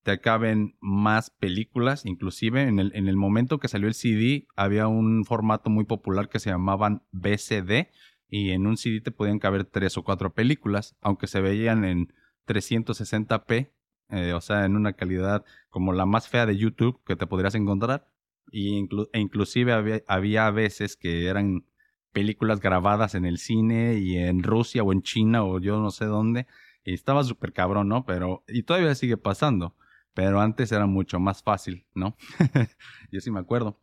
te 0.03 0.21
caben 0.21 0.77
más 0.79 1.29
películas, 1.29 2.05
inclusive 2.05 2.63
en 2.63 2.79
el, 2.79 2.91
en 2.95 3.07
el 3.07 3.17
momento 3.17 3.59
que 3.59 3.67
salió 3.67 3.87
el 3.87 3.93
CD 3.93 4.47
había 4.55 4.87
un 4.87 5.25
formato 5.25 5.69
muy 5.69 5.83
popular 5.83 6.29
que 6.29 6.39
se 6.39 6.49
llamaban 6.49 7.03
BCD, 7.11 7.89
y 8.29 8.51
en 8.51 8.67
un 8.67 8.77
CD 8.77 9.01
te 9.01 9.11
podían 9.11 9.39
caber 9.39 9.65
tres 9.65 9.97
o 9.97 10.03
cuatro 10.03 10.33
películas, 10.33 10.95
aunque 11.01 11.27
se 11.27 11.41
veían 11.41 11.83
en 11.83 12.13
360p, 12.47 13.71
eh, 14.09 14.33
o 14.33 14.41
sea, 14.41 14.65
en 14.65 14.75
una 14.75 14.93
calidad 14.93 15.45
como 15.69 15.93
la 15.93 16.05
más 16.05 16.27
fea 16.27 16.45
de 16.45 16.57
YouTube 16.57 17.01
que 17.05 17.15
te 17.15 17.27
podrías 17.27 17.55
encontrar. 17.55 18.07
Y 18.51 18.87
e 19.13 19.19
inclusive 19.19 19.73
había, 19.73 20.01
había 20.07 20.49
veces 20.51 20.95
que 20.95 21.27
eran 21.27 21.65
películas 22.11 22.59
grabadas 22.59 23.15
en 23.15 23.25
el 23.25 23.37
cine 23.37 23.99
y 23.99 24.17
en 24.17 24.41
Rusia 24.43 24.83
o 24.83 24.91
en 24.91 25.03
China 25.03 25.43
o 25.43 25.59
yo 25.59 25.79
no 25.79 25.91
sé 25.91 26.05
dónde. 26.05 26.47
Y 26.83 26.93
estaba 26.93 27.23
súper 27.23 27.53
cabrón, 27.53 27.87
¿no? 27.87 28.05
Pero, 28.05 28.43
y 28.47 28.63
todavía 28.63 28.95
sigue 28.95 29.17
pasando. 29.17 29.75
Pero 30.13 30.41
antes 30.41 30.71
era 30.71 30.87
mucho 30.87 31.19
más 31.19 31.43
fácil, 31.43 31.85
¿no? 31.93 32.15
yo 33.11 33.21
sí 33.21 33.29
me 33.31 33.39
acuerdo. 33.39 33.79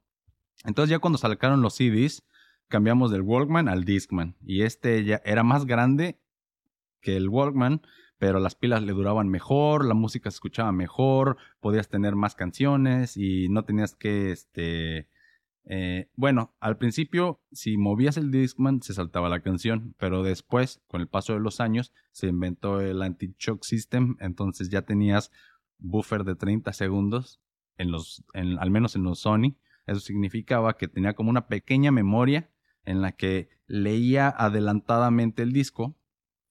Entonces 0.65 0.91
ya 0.91 0.99
cuando 0.99 1.19
sacaron 1.19 1.63
los 1.63 1.75
CDs, 1.75 2.25
cambiamos 2.69 3.11
del 3.11 3.23
Walkman 3.23 3.69
al 3.69 3.85
Discman. 3.85 4.37
Y 4.45 4.63
este 4.63 5.05
ya 5.05 5.21
era 5.25 5.43
más 5.43 5.67
grande 5.67 6.19
que 7.01 7.17
el 7.17 7.29
Walkman, 7.29 7.83
pero 8.19 8.41
las 8.41 8.55
pilas 8.55 8.83
le 8.83 8.93
duraban 8.93 9.29
mejor, 9.29 9.85
la 9.85 9.95
música 9.95 10.31
se 10.31 10.37
escuchaba 10.37 10.73
mejor, 10.73 11.37
podías 11.61 11.89
tener 11.89 12.17
más 12.17 12.35
canciones 12.35 13.17
y 13.17 13.49
no 13.49 13.65
tenías 13.65 13.95
que 13.95 14.33
este 14.33 15.09
Eh, 15.69 16.09
bueno, 16.15 16.55
al 16.61 16.79
principio, 16.79 17.41
si 17.51 17.77
movías 17.77 18.17
el 18.17 18.31
Discman, 18.31 18.83
se 18.83 18.95
saltaba 18.95 19.29
la 19.29 19.41
canción, 19.41 19.97
pero 19.99 20.23
después, 20.23 20.81
con 20.87 21.01
el 21.01 21.09
paso 21.09 21.33
de 21.33 21.41
los 21.41 21.61
años, 21.61 21.93
se 22.13 22.29
inventó 22.29 22.81
el 22.81 23.03
anti-shock 23.03 23.65
system, 23.65 24.17
entonces 24.21 24.71
ya 24.71 24.83
tenías 24.83 25.33
buffer 25.79 26.23
de 26.23 26.37
30 26.37 26.73
segundos, 26.73 27.41
en 27.79 27.91
los, 27.91 28.25
al 28.33 28.71
menos 28.71 28.95
en 28.95 29.03
los 29.03 29.19
Sony. 29.19 29.57
Eso 29.87 30.01
significaba 30.01 30.77
que 30.77 30.89
tenía 30.89 31.15
como 31.15 31.31
una 31.31 31.49
pequeña 31.49 31.91
memoria 31.91 32.49
en 32.87 33.03
la 33.03 33.13
que 33.13 33.51
leía 33.67 34.29
adelantadamente 34.29 35.43
el 35.43 35.53
disco 35.53 35.97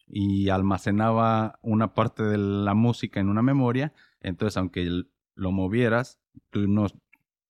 y 0.06 0.50
almacenaba 0.50 1.58
una 1.63 1.95
parte 1.95 2.24
de 2.24 2.38
la 2.38 2.76
música 2.76 3.19
en 3.19 3.30
una 3.30 3.41
memoria. 3.41 3.93
Entonces, 4.19 4.58
aunque 4.58 5.06
lo 5.34 5.52
movieras, 5.52 6.19
tu, 6.52 6.67
no, 6.67 6.88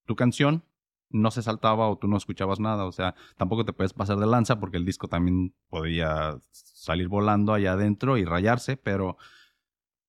tu 0.06 0.16
canción 0.16 0.64
no 1.10 1.32
se 1.32 1.42
saltaba 1.42 1.90
o 1.90 1.98
tú 1.98 2.08
no 2.08 2.18
escuchabas 2.18 2.60
nada. 2.60 2.86
O 2.86 2.92
sea, 2.92 3.16
tampoco 3.38 3.66
te 3.66 3.74
puedes 3.74 3.94
pasar 3.94 4.18
de 4.18 4.28
lanza 4.28 4.60
porque 4.60 4.78
el 4.78 4.86
disco 4.86 5.08
también 5.08 5.54
podía 5.70 6.40
salir 6.52 7.08
volando 7.08 7.54
allá 7.54 7.74
adentro 7.74 8.18
y 8.18 8.26
rayarse, 8.26 8.78
pero 8.78 9.18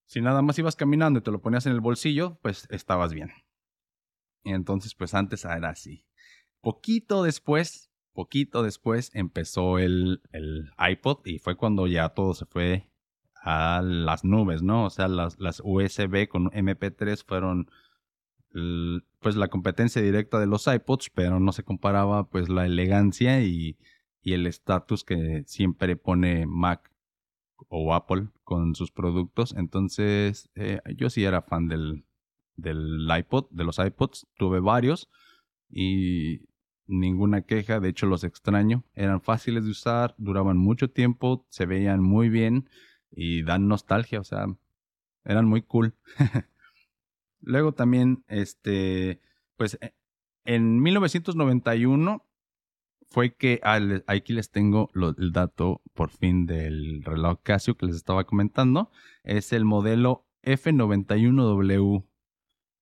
si 0.07 0.21
nada 0.21 0.43
más 0.43 0.59
ibas 0.59 0.77
caminando 0.77 1.19
y 1.19 1.23
te 1.23 1.31
lo 1.31 1.41
ponías 1.41 1.67
en 1.67 1.73
el 1.73 1.81
bolsillo, 1.81 2.39
pues 2.43 2.69
estabas 2.71 3.12
bien. 3.12 3.31
Entonces, 4.45 4.95
pues 4.95 5.15
antes 5.15 5.45
era 5.45 5.71
así. 5.71 6.05
Poquito 6.61 7.23
después, 7.23 7.86
poquito 8.16 8.64
después 8.64 9.12
empezó 9.14 9.79
el, 9.79 10.22
el 10.33 10.72
iPod 10.79 11.24
y 11.26 11.38
fue 11.38 11.57
cuando 11.57 11.87
ya 11.87 12.09
todo 12.09 12.35
se 12.35 12.46
fue 12.46 12.88
a 13.42 13.83
las 13.83 14.24
nubes, 14.24 14.62
¿no? 14.62 14.87
O 14.87 14.90
sea, 14.90 15.07
las, 15.07 15.38
las 15.38 15.61
USB 15.62 16.26
con 16.26 16.50
MP3 16.50 17.24
fueron 17.24 17.70
pues 19.20 19.37
la 19.37 19.48
competencia 19.48 20.00
directa 20.00 20.40
de 20.40 20.46
los 20.46 20.66
iPods, 20.66 21.11
pero 21.11 21.38
no 21.40 21.52
se 21.52 21.62
comparaba 21.62 22.29
pues 22.29 22.48
la 22.48 22.64
elegancia 22.64 23.42
y, 23.42 23.76
y 24.22 24.33
el 24.33 24.46
estatus 24.46 25.05
que 25.05 25.44
siempre 25.46 25.96
pone 25.96 26.46
Mac 26.46 26.90
o 27.68 27.94
Apple 27.94 28.29
con 28.44 28.74
sus 28.74 28.90
productos. 28.90 29.55
Entonces, 29.57 30.50
eh, 30.55 30.81
yo 30.96 31.11
sí 31.11 31.24
era 31.24 31.42
fan 31.42 31.68
del, 31.68 32.07
del 32.57 33.07
iPod, 33.18 33.48
de 33.50 33.64
los 33.64 33.79
iPods. 33.79 34.26
Tuve 34.37 34.61
varios 34.61 35.11
y 35.68 36.46
ninguna 36.87 37.42
queja. 37.42 37.81
De 37.81 37.88
hecho, 37.88 38.07
los 38.07 38.25
extraño. 38.25 38.85
Eran 38.94 39.20
fáciles 39.20 39.64
de 39.64 39.70
usar, 39.70 40.14
duraban 40.18 40.57
mucho 40.57 40.90
tiempo, 40.90 41.46
se 41.49 41.66
veían 41.66 42.03
muy 42.03 42.29
bien 42.29 42.68
y 43.11 43.42
dan 43.42 43.68
nostalgia. 43.68 44.20
O 44.20 44.25
sea, 44.25 44.46
eran 45.25 45.46
muy 45.46 45.62
cool. 45.62 45.94
Luego 47.40 47.72
también, 47.72 48.25
este, 48.29 49.20
pues 49.57 49.79
e, 49.81 49.94
en 50.44 50.81
1991 50.81 52.25
fue 53.09 53.35
que 53.35 53.61
aquí 54.07 54.33
les 54.33 54.51
tengo 54.51 54.90
el 54.94 55.33
dato 55.33 55.81
por 55.94 56.11
fin 56.11 56.46
del 56.46 57.03
reloj 57.05 57.40
Casio 57.42 57.77
que 57.77 57.87
les 57.87 57.96
estaba 57.96 58.25
comentando. 58.25 58.90
Es 59.22 59.53
el 59.53 59.64
modelo 59.64 60.27
F91W, 60.42 62.05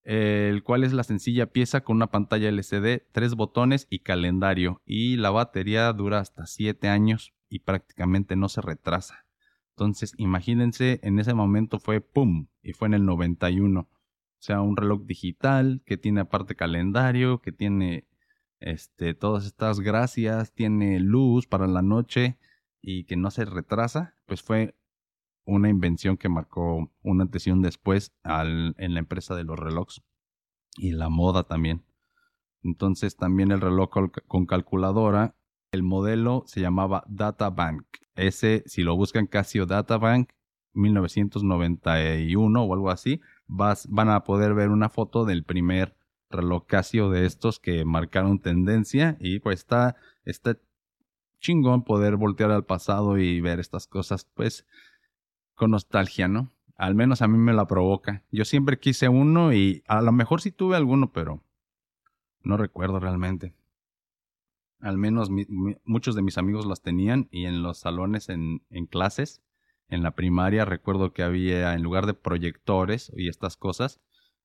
el 0.04 0.62
cual 0.62 0.84
es 0.84 0.92
la 0.92 1.02
sencilla 1.02 1.46
pieza 1.46 1.82
con 1.82 1.96
una 1.96 2.10
pantalla 2.10 2.50
LCD, 2.50 3.02
tres 3.12 3.34
botones 3.34 3.86
y 3.90 4.00
calendario. 4.00 4.82
Y 4.84 5.16
la 5.16 5.30
batería 5.30 5.92
dura 5.92 6.20
hasta 6.20 6.46
7 6.46 6.88
años 6.88 7.32
y 7.48 7.60
prácticamente 7.60 8.36
no 8.36 8.48
se 8.48 8.60
retrasa. 8.60 9.26
Entonces, 9.70 10.14
imagínense, 10.18 11.00
en 11.02 11.18
ese 11.18 11.34
momento 11.34 11.78
fue 11.78 12.00
¡pum! 12.00 12.48
Y 12.62 12.74
fue 12.74 12.88
en 12.88 12.94
el 12.94 13.04
91. 13.06 13.80
O 13.80 13.88
sea, 14.38 14.60
un 14.60 14.76
reloj 14.76 15.04
digital 15.04 15.82
que 15.86 15.96
tiene 15.96 16.20
aparte 16.20 16.54
calendario, 16.54 17.40
que 17.40 17.50
tiene 17.50 18.06
este, 18.60 19.14
todas 19.14 19.46
estas 19.46 19.80
gracias, 19.80 20.52
tiene 20.52 21.00
luz 21.00 21.46
para 21.46 21.66
la 21.66 21.82
noche 21.82 22.38
y 22.80 23.04
que 23.04 23.16
no 23.16 23.30
se 23.30 23.46
retrasa, 23.46 24.14
pues 24.26 24.42
fue 24.42 24.74
una 25.44 25.68
invención 25.68 26.16
que 26.16 26.28
marcó 26.28 26.90
un 27.02 27.20
antes 27.20 27.46
y 27.46 27.50
un 27.50 27.62
después 27.62 28.12
en 28.24 28.94
la 28.94 28.98
empresa 28.98 29.34
de 29.34 29.44
los 29.44 29.58
relojes 29.58 30.02
y 30.76 30.92
la 30.92 31.08
moda 31.08 31.44
también. 31.44 31.84
Entonces 32.62 33.16
también 33.16 33.50
el 33.50 33.60
reloj 33.60 33.90
con 34.26 34.46
calculadora, 34.46 35.36
el 35.70 35.82
modelo 35.82 36.44
se 36.46 36.60
llamaba 36.60 37.04
Databank. 37.08 37.84
Ese, 38.14 38.62
si 38.66 38.82
lo 38.82 38.96
buscan 38.96 39.26
Casio 39.26 39.66
Databank 39.66 40.30
1991 40.72 42.62
o 42.62 42.74
algo 42.74 42.90
así, 42.90 43.20
vas, 43.46 43.86
van 43.90 44.08
a 44.08 44.24
poder 44.24 44.54
ver 44.54 44.70
una 44.70 44.88
foto 44.88 45.24
del 45.24 45.44
primer 45.44 45.96
reloj 46.30 46.66
Casio 46.66 47.10
de 47.10 47.26
estos 47.26 47.60
que 47.60 47.84
marcaron 47.84 48.40
tendencia 48.40 49.16
y 49.20 49.40
pues 49.40 49.60
está, 49.60 49.96
está 50.24 50.58
chingón 51.40 51.84
poder 51.84 52.16
voltear 52.16 52.50
al 52.50 52.64
pasado 52.64 53.18
y 53.18 53.40
ver 53.40 53.60
estas 53.60 53.86
cosas 53.86 54.26
pues 54.34 54.66
con 55.54 55.70
nostalgia, 55.70 56.28
¿no? 56.28 56.50
Al 56.76 56.94
menos 56.94 57.22
a 57.22 57.28
mí 57.28 57.38
me 57.38 57.52
la 57.52 57.66
provoca. 57.66 58.24
Yo 58.30 58.44
siempre 58.44 58.78
quise 58.78 59.08
uno 59.08 59.52
y 59.52 59.82
a 59.86 60.02
lo 60.02 60.12
mejor 60.12 60.40
sí 60.40 60.50
tuve 60.50 60.76
alguno, 60.76 61.12
pero 61.12 61.42
no 62.42 62.56
recuerdo 62.56 62.98
realmente. 62.98 63.54
Al 64.80 64.98
menos 64.98 65.30
muchos 65.84 66.14
de 66.14 66.22
mis 66.22 66.36
amigos 66.36 66.66
las 66.66 66.82
tenían 66.82 67.28
y 67.30 67.46
en 67.46 67.62
los 67.62 67.78
salones 67.78 68.28
en 68.28 68.60
clases, 68.90 69.42
en 69.88 70.02
la 70.02 70.14
primaria, 70.14 70.64
recuerdo 70.64 71.12
que 71.12 71.22
había, 71.22 71.74
en 71.74 71.82
lugar 71.82 72.06
de 72.06 72.14
proyectores 72.14 73.12
y 73.16 73.28
estas 73.28 73.56
cosas, 73.56 74.00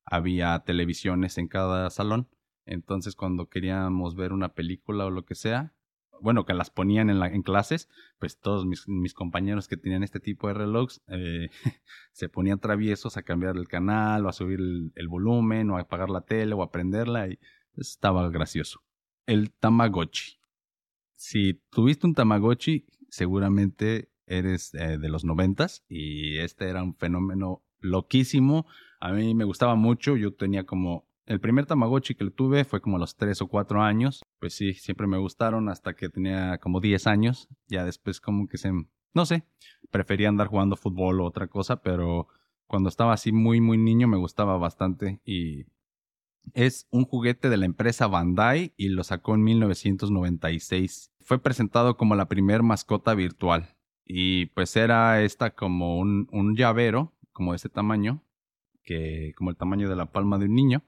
había 0.06 0.60
televisiones 0.60 1.38
en 1.38 1.48
cada 1.48 1.90
salón. 1.90 2.30
Entonces 2.66 3.16
cuando 3.16 3.50
queríamos 3.50 4.16
ver 4.16 4.32
una 4.32 4.54
película 4.54 5.06
o 5.06 5.10
lo 5.10 5.26
que 5.26 5.36
sea, 5.36 5.74
bueno, 6.22 6.46
que 6.46 6.54
las 6.54 6.70
ponían 6.70 7.10
en, 7.10 7.20
la, 7.20 7.28
en 7.28 7.42
clases, 7.42 7.90
pues 8.20 8.40
todos 8.40 8.66
mis, 8.66 8.88
mis, 8.88 9.14
compañeros 9.14 9.68
que 9.68 9.78
tenían 9.78 10.04
este 10.04 10.20
tipo 10.20 10.48
de 10.48 10.54
relojes 10.54 11.02
eh, 11.08 11.50
se 12.12 12.30
ponían 12.30 12.60
traviesos 12.60 13.18
a 13.18 13.24
cambiar 13.24 13.58
el 13.58 13.68
canal 13.68 14.26
o 14.26 14.30
a 14.30 14.34
subir 14.34 14.60
el, 14.60 15.08
volumen 15.08 15.70
o 15.70 15.78
a 15.78 15.82
apagar 15.82 16.10
la 16.10 16.22
tele 16.22 16.54
o 16.54 16.64
a 16.64 16.72
prenderla 16.72 17.28
y 17.28 17.40
estaba 17.76 18.30
gracioso. 18.30 18.82
El 19.26 19.52
Tamagotchi. 19.52 20.40
Si 21.16 21.62
tuviste 21.70 22.08
un 22.08 22.16
Tamagotchi, 22.16 22.88
seguramente 23.10 24.12
eres 24.26 24.74
eh, 24.76 24.98
de 24.98 25.10
los 25.10 25.26
noventas 25.26 25.84
y 25.88 26.38
este 26.38 26.70
era 26.70 26.84
un 26.84 26.96
fenómeno 26.96 27.64
loquísimo 27.80 28.68
a 29.00 29.14
mí 29.14 29.34
me 29.34 29.46
gustaba 29.46 29.76
mucho, 29.76 30.18
yo 30.18 30.34
tenía 30.34 30.66
como... 30.66 31.08
El 31.30 31.40
primer 31.40 31.68
Tamagotchi 31.68 32.16
que 32.16 32.28
tuve 32.32 32.66
fue 32.66 32.82
como 32.82 32.98
a 32.98 33.00
los 33.00 33.16
3 33.16 33.44
o 33.44 33.48
4 33.48 33.84
años. 33.84 34.24
Pues 34.40 34.56
sí, 34.56 34.74
siempre 34.74 35.06
me 35.06 35.20
gustaron 35.20 35.70
hasta 35.70 35.94
que 35.94 36.10
tenía 36.10 36.58
como 36.58 36.80
10 36.80 37.06
años. 37.06 37.48
Ya 37.68 37.86
después 37.86 38.20
como 38.20 38.48
que 38.48 38.58
se... 38.58 38.72
No 39.14 39.26
sé, 39.28 39.44
prefería 39.92 40.28
andar 40.28 40.48
jugando 40.48 40.76
fútbol 40.76 41.22
o 41.22 41.26
otra 41.26 41.48
cosa, 41.48 41.84
pero 41.84 42.28
cuando 42.66 42.90
estaba 42.90 43.14
así 43.14 43.32
muy, 43.32 43.62
muy 43.62 43.78
niño 43.78 44.08
me 44.08 44.18
gustaba 44.18 44.58
bastante 44.58 45.22
y 45.24 45.66
es 46.54 46.88
un 46.90 47.06
juguete 47.06 47.50
de 47.50 47.58
la 47.58 47.66
empresa 47.66 48.08
Bandai 48.08 48.74
y 48.76 48.90
lo 48.90 49.04
sacó 49.04 49.36
en 49.36 49.44
1996. 49.44 51.12
Fue 51.22 51.40
presentado 51.40 51.96
como 51.96 52.16
la 52.16 52.28
primer 52.28 52.64
mascota 52.64 53.14
virtual 53.14 53.76
y 54.04 54.48
pues 54.48 54.76
era 54.76 55.22
esta 55.22 55.52
como 55.52 56.00
un, 56.00 56.28
un 56.32 56.56
llavero, 56.56 57.14
como 57.34 57.52
de 57.52 57.58
ese 57.58 57.70
tamaño, 57.70 58.24
que 58.84 59.34
como 59.38 59.52
el 59.52 59.58
tamaño 59.58 59.90
de 59.90 59.96
la 59.96 60.12
palma 60.12 60.40
de 60.40 60.46
un 60.46 60.56
niño, 60.56 60.84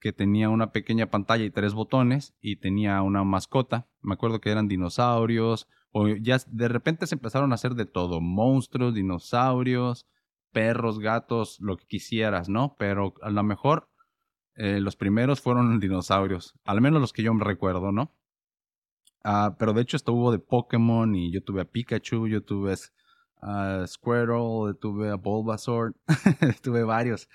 que 0.00 0.12
tenía 0.12 0.48
una 0.48 0.72
pequeña 0.72 1.10
pantalla 1.10 1.44
y 1.44 1.50
tres 1.50 1.74
botones 1.74 2.34
y 2.40 2.56
tenía 2.56 3.02
una 3.02 3.22
mascota. 3.22 3.86
Me 4.00 4.14
acuerdo 4.14 4.40
que 4.40 4.50
eran 4.50 4.68
dinosaurios 4.68 5.68
o 5.92 6.08
ya 6.08 6.38
de 6.46 6.68
repente 6.68 7.06
se 7.06 7.16
empezaron 7.16 7.52
a 7.52 7.56
hacer 7.56 7.74
de 7.74 7.86
todo, 7.86 8.20
monstruos, 8.20 8.94
dinosaurios, 8.94 10.06
perros, 10.52 10.98
gatos, 10.98 11.58
lo 11.60 11.76
que 11.76 11.86
quisieras, 11.86 12.48
¿no? 12.48 12.76
Pero 12.78 13.14
a 13.22 13.30
lo 13.30 13.42
mejor 13.42 13.88
eh, 14.54 14.80
los 14.80 14.96
primeros 14.96 15.40
fueron 15.40 15.78
dinosaurios, 15.80 16.54
al 16.64 16.80
menos 16.80 17.00
los 17.00 17.12
que 17.12 17.22
yo 17.22 17.34
me 17.34 17.44
recuerdo, 17.44 17.92
¿no? 17.92 18.14
Ah, 19.22 19.56
pero 19.58 19.72
de 19.74 19.82
hecho 19.82 19.96
estuvo 19.96 20.32
de 20.32 20.38
Pokémon 20.38 21.14
y 21.14 21.30
yo 21.30 21.42
tuve 21.42 21.60
a 21.60 21.64
Pikachu, 21.66 22.26
yo 22.26 22.42
tuve 22.42 22.74
a 23.42 23.86
Squirtle, 23.86 24.74
tuve 24.80 25.10
a 25.10 25.16
Bulbasaur, 25.16 25.94
tuve 26.62 26.84
varios. 26.84 27.28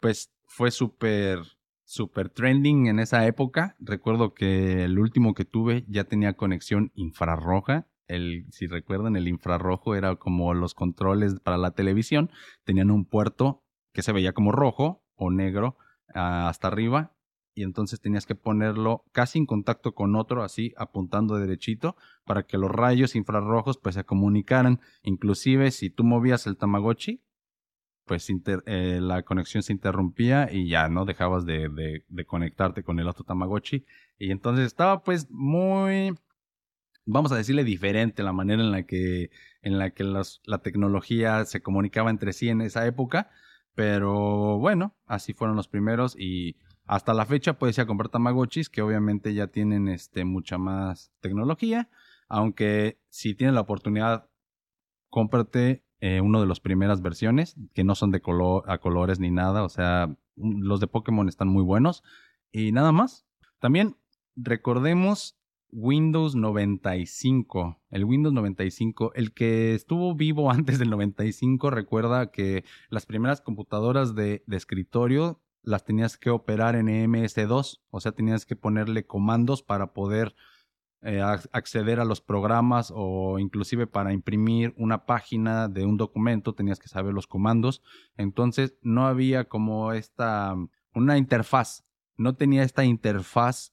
Pues 0.00 0.32
fue 0.46 0.70
súper, 0.70 1.40
súper 1.86 2.28
trending 2.28 2.88
en 2.88 2.98
esa 2.98 3.26
época. 3.26 3.76
Recuerdo 3.78 4.34
que 4.34 4.84
el 4.84 4.98
último 4.98 5.32
que 5.34 5.44
tuve 5.44 5.84
ya 5.88 6.04
tenía 6.04 6.34
conexión 6.34 6.90
infrarroja. 6.94 7.86
El, 8.08 8.46
si 8.50 8.66
recuerdan, 8.66 9.16
el 9.16 9.28
infrarrojo 9.28 9.94
era 9.94 10.16
como 10.16 10.52
los 10.52 10.74
controles 10.74 11.40
para 11.40 11.56
la 11.56 11.70
televisión. 11.70 12.30
Tenían 12.64 12.90
un 12.90 13.06
puerto 13.06 13.62
que 13.92 14.02
se 14.02 14.12
veía 14.12 14.32
como 14.32 14.52
rojo 14.52 15.04
o 15.14 15.30
negro 15.30 15.78
ah, 16.14 16.48
hasta 16.48 16.68
arriba 16.68 17.16
y 17.54 17.62
entonces 17.62 18.00
tenías 18.00 18.26
que 18.26 18.34
ponerlo 18.34 19.04
casi 19.12 19.38
en 19.38 19.46
contacto 19.46 19.94
con 19.94 20.14
otro, 20.14 20.42
así 20.42 20.74
apuntando 20.76 21.36
derechito, 21.36 21.96
para 22.26 22.42
que 22.42 22.58
los 22.58 22.70
rayos 22.70 23.16
infrarrojos 23.16 23.78
pues 23.78 23.94
se 23.94 24.04
comunicaran. 24.04 24.80
Inclusive 25.02 25.70
si 25.70 25.88
tú 25.88 26.04
movías 26.04 26.46
el 26.46 26.58
Tamagotchi, 26.58 27.22
pues 28.06 28.28
eh, 28.66 29.00
la 29.02 29.22
conexión 29.22 29.62
se 29.62 29.72
interrumpía 29.72 30.48
y 30.50 30.68
ya 30.68 30.88
no 30.88 31.04
dejabas 31.04 31.44
de, 31.44 32.04
conectarte 32.26 32.82
con 32.82 33.00
el 33.00 33.08
otro 33.08 33.24
Tamagotchi. 33.24 33.84
Y 34.18 34.30
entonces 34.30 34.66
estaba 34.66 35.02
pues 35.02 35.28
muy, 35.28 36.14
vamos 37.04 37.32
a 37.32 37.36
decirle 37.36 37.64
diferente 37.64 38.22
la 38.22 38.32
manera 38.32 38.62
en 38.62 38.70
la 38.70 38.84
que, 38.84 39.30
en 39.60 39.78
la, 39.78 39.90
que 39.90 40.04
la 40.04 40.58
tecnología 40.58 41.44
se 41.44 41.60
comunicaba 41.62 42.10
entre 42.10 42.32
sí 42.32 42.48
en 42.48 42.60
esa 42.60 42.86
época. 42.86 43.30
Pero 43.74 44.58
bueno, 44.58 44.94
así 45.06 45.34
fueron 45.34 45.56
los 45.56 45.68
primeros 45.68 46.16
y 46.18 46.56
hasta 46.86 47.12
la 47.12 47.26
fecha 47.26 47.58
puedes 47.58 47.76
ir 47.76 47.82
a 47.82 47.86
comprar 47.86 48.08
Tamagotchis 48.08 48.70
que 48.70 48.82
obviamente 48.82 49.34
ya 49.34 49.48
tienen 49.48 49.88
este, 49.88 50.24
mucha 50.24 50.58
más 50.58 51.12
tecnología. 51.20 51.90
Aunque 52.28 53.00
si 53.08 53.34
tienes 53.34 53.54
la 53.54 53.62
oportunidad, 53.62 54.30
cómprate 55.10 55.85
eh, 56.00 56.20
uno 56.20 56.40
de 56.40 56.46
las 56.46 56.60
primeras 56.60 57.02
versiones, 57.02 57.56
que 57.74 57.84
no 57.84 57.94
son 57.94 58.10
de 58.10 58.20
color 58.20 58.64
a 58.70 58.78
colores 58.78 59.18
ni 59.18 59.30
nada, 59.30 59.62
o 59.64 59.68
sea, 59.68 60.16
los 60.36 60.80
de 60.80 60.86
Pokémon 60.86 61.28
están 61.28 61.48
muy 61.48 61.62
buenos. 61.62 62.02
Y 62.52 62.72
nada 62.72 62.92
más. 62.92 63.26
También 63.58 63.96
recordemos 64.36 65.38
Windows 65.72 66.34
95. 66.34 67.80
El 67.90 68.04
Windows 68.04 68.34
95, 68.34 69.12
el 69.14 69.32
que 69.32 69.74
estuvo 69.74 70.14
vivo 70.14 70.50
antes 70.50 70.78
del 70.78 70.90
95, 70.90 71.70
recuerda 71.70 72.30
que 72.30 72.64
las 72.90 73.06
primeras 73.06 73.40
computadoras 73.40 74.14
de, 74.14 74.42
de 74.46 74.56
escritorio 74.56 75.40
las 75.62 75.84
tenías 75.84 76.16
que 76.16 76.30
operar 76.30 76.76
en 76.76 76.86
MS2, 76.86 77.80
o 77.90 78.00
sea, 78.00 78.12
tenías 78.12 78.46
que 78.46 78.54
ponerle 78.54 79.04
comandos 79.04 79.64
para 79.64 79.92
poder 79.92 80.36
eh, 81.02 81.20
acceder 81.20 82.00
a 82.00 82.04
los 82.04 82.20
programas 82.20 82.92
o 82.94 83.38
inclusive 83.38 83.86
para 83.86 84.12
imprimir 84.12 84.74
una 84.76 85.04
página 85.04 85.68
de 85.68 85.84
un 85.84 85.96
documento 85.96 86.54
tenías 86.54 86.80
que 86.80 86.88
saber 86.88 87.12
los 87.12 87.26
comandos. 87.26 87.82
Entonces 88.16 88.76
no 88.82 89.06
había 89.06 89.44
como 89.44 89.92
esta, 89.92 90.54
una 90.94 91.18
interfaz, 91.18 91.84
no 92.16 92.34
tenía 92.34 92.62
esta 92.62 92.84
interfaz 92.84 93.72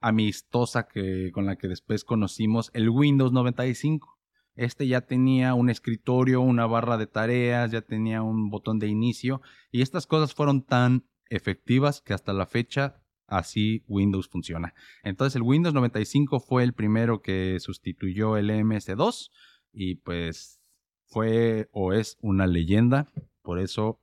amistosa 0.00 0.88
que, 0.88 1.30
con 1.32 1.46
la 1.46 1.56
que 1.56 1.68
después 1.68 2.04
conocimos 2.04 2.70
el 2.74 2.90
Windows 2.90 3.32
95. 3.32 4.18
Este 4.54 4.88
ya 4.88 5.02
tenía 5.02 5.54
un 5.54 5.70
escritorio, 5.70 6.40
una 6.40 6.66
barra 6.66 6.96
de 6.96 7.06
tareas, 7.06 7.70
ya 7.70 7.82
tenía 7.82 8.22
un 8.22 8.50
botón 8.50 8.80
de 8.80 8.88
inicio 8.88 9.40
y 9.70 9.82
estas 9.82 10.06
cosas 10.06 10.34
fueron 10.34 10.62
tan 10.64 11.06
efectivas 11.30 12.00
que 12.00 12.14
hasta 12.14 12.32
la 12.32 12.46
fecha 12.46 13.00
así 13.28 13.84
Windows 13.86 14.28
funciona. 14.28 14.74
Entonces 15.04 15.36
el 15.36 15.42
Windows 15.42 15.74
95 15.74 16.40
fue 16.40 16.64
el 16.64 16.72
primero 16.72 17.22
que 17.22 17.60
sustituyó 17.60 18.36
el 18.36 18.50
MS2 18.50 19.30
y 19.72 19.96
pues 19.96 20.60
fue 21.06 21.68
o 21.72 21.92
es 21.92 22.18
una 22.20 22.46
leyenda, 22.46 23.06
por 23.42 23.60
eso 23.60 24.00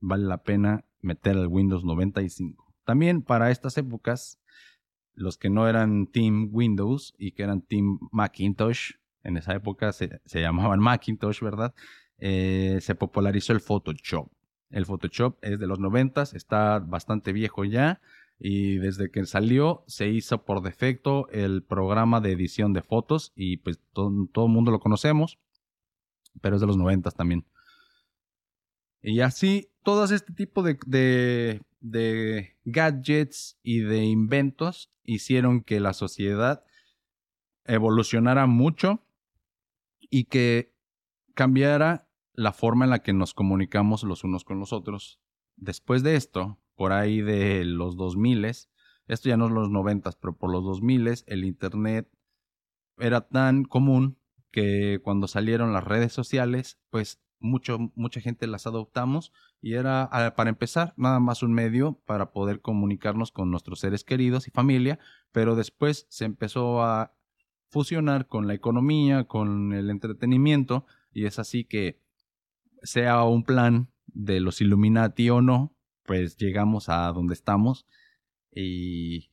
vale 0.00 0.24
la 0.24 0.42
pena 0.42 0.84
meter 1.00 1.36
el 1.36 1.48
Windows 1.48 1.84
95. 1.84 2.74
También 2.84 3.22
para 3.22 3.50
estas 3.50 3.76
épocas, 3.76 4.40
los 5.14 5.36
que 5.36 5.50
no 5.50 5.68
eran 5.68 6.06
Team 6.06 6.48
Windows 6.52 7.14
y 7.18 7.32
que 7.32 7.42
eran 7.42 7.62
Team 7.62 7.98
Macintosh, 8.12 8.92
en 9.22 9.36
esa 9.36 9.54
época 9.54 9.92
se, 9.92 10.20
llamaban 10.32 10.80
Macintosh, 10.80 11.40
¿verdad? 11.40 11.74
Eh, 12.18 12.78
se 12.80 12.94
popularizó 12.94 13.52
el 13.52 13.60
Photoshop. 13.60 14.30
El 14.70 14.86
Photoshop 14.86 15.38
es 15.42 15.58
de 15.58 15.66
los 15.66 15.78
90, 15.78 16.22
está 16.34 16.78
bastante 16.80 17.32
viejo 17.32 17.64
ya 17.64 18.00
y 18.46 18.76
desde 18.76 19.10
que 19.10 19.24
salió 19.24 19.84
se 19.86 20.10
hizo 20.10 20.44
por 20.44 20.60
defecto 20.60 21.30
el 21.30 21.62
programa 21.62 22.20
de 22.20 22.32
edición 22.32 22.74
de 22.74 22.82
fotos 22.82 23.32
y 23.34 23.56
pues 23.56 23.80
todo, 23.94 24.08
el 24.10 24.52
mundo 24.52 24.70
lo 24.70 24.80
conocemos, 24.80 25.38
pero 26.42 26.56
es 26.56 26.60
de 26.60 26.66
los 26.66 26.76
90 26.76 27.10
también. 27.12 27.46
Y 29.00 29.20
así, 29.20 29.70
todos 29.82 30.10
este 30.10 30.34
tipo 30.34 30.62
de, 30.62 30.78
de, 30.84 31.62
de 31.80 32.54
gadgets 32.66 33.58
y 33.62 33.78
de 33.80 34.04
inventos 34.04 34.92
hicieron 35.04 35.62
que 35.62 35.80
la 35.80 35.94
sociedad 35.94 36.66
evolucionara 37.64 38.46
mucho 38.46 39.02
y 40.00 40.24
que 40.24 40.74
cambiara 41.32 42.10
la 42.34 42.52
forma 42.52 42.84
en 42.84 42.90
la 42.90 43.02
que 43.02 43.14
nos 43.14 43.32
comunicamos 43.32 44.02
los 44.02 44.22
unos 44.22 44.44
con 44.44 44.58
los 44.58 44.74
otros. 44.74 45.18
Después 45.56 46.02
de 46.02 46.16
esto, 46.16 46.58
por 46.76 46.92
ahí 46.92 47.20
de 47.20 47.64
los 47.64 47.96
2000, 47.96 48.44
esto 48.44 49.28
ya 49.28 49.36
no 49.36 49.46
es 49.46 49.52
los 49.52 49.70
90, 49.70 50.10
pero 50.20 50.36
por 50.36 50.50
los 50.50 50.64
2000 50.64 51.24
el 51.26 51.44
Internet 51.44 52.08
era 52.98 53.22
tan 53.22 53.64
común 53.64 54.18
que 54.50 55.00
cuando 55.02 55.26
salieron 55.26 55.72
las 55.72 55.84
redes 55.84 56.12
sociales, 56.12 56.78
pues 56.90 57.20
mucho, 57.40 57.78
mucha 57.94 58.20
gente 58.20 58.46
las 58.46 58.66
adoptamos 58.66 59.32
y 59.60 59.74
era, 59.74 60.04
ah, 60.04 60.34
para 60.34 60.50
empezar, 60.50 60.94
nada 60.96 61.20
más 61.20 61.42
un 61.42 61.52
medio 61.52 62.00
para 62.06 62.32
poder 62.32 62.60
comunicarnos 62.60 63.32
con 63.32 63.50
nuestros 63.50 63.80
seres 63.80 64.04
queridos 64.04 64.48
y 64.48 64.50
familia, 64.50 64.98
pero 65.32 65.56
después 65.56 66.06
se 66.08 66.24
empezó 66.24 66.82
a 66.82 67.14
fusionar 67.68 68.28
con 68.28 68.46
la 68.46 68.54
economía, 68.54 69.24
con 69.24 69.72
el 69.72 69.90
entretenimiento, 69.90 70.86
y 71.12 71.26
es 71.26 71.38
así 71.38 71.64
que 71.64 72.00
sea 72.82 73.24
un 73.24 73.42
plan 73.42 73.90
de 74.06 74.40
los 74.40 74.60
Illuminati 74.60 75.28
o 75.30 75.42
no, 75.42 75.74
pues 76.04 76.36
llegamos 76.36 76.88
a 76.88 77.12
donde 77.12 77.34
estamos 77.34 77.86
y 78.52 79.30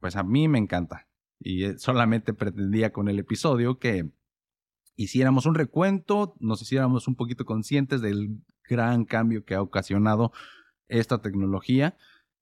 pues 0.00 0.16
a 0.16 0.22
mí 0.22 0.48
me 0.48 0.58
encanta. 0.58 1.08
Y 1.38 1.64
eh, 1.64 1.78
solamente 1.78 2.34
pretendía 2.34 2.92
con 2.92 3.08
el 3.08 3.18
episodio 3.18 3.78
que 3.78 4.10
hiciéramos 4.96 5.46
un 5.46 5.54
recuento, 5.54 6.34
nos 6.40 6.62
hiciéramos 6.62 7.08
un 7.08 7.16
poquito 7.16 7.44
conscientes 7.44 8.00
del 8.00 8.40
gran 8.68 9.04
cambio 9.04 9.44
que 9.44 9.54
ha 9.54 9.62
ocasionado 9.62 10.32
esta 10.88 11.20
tecnología 11.20 11.96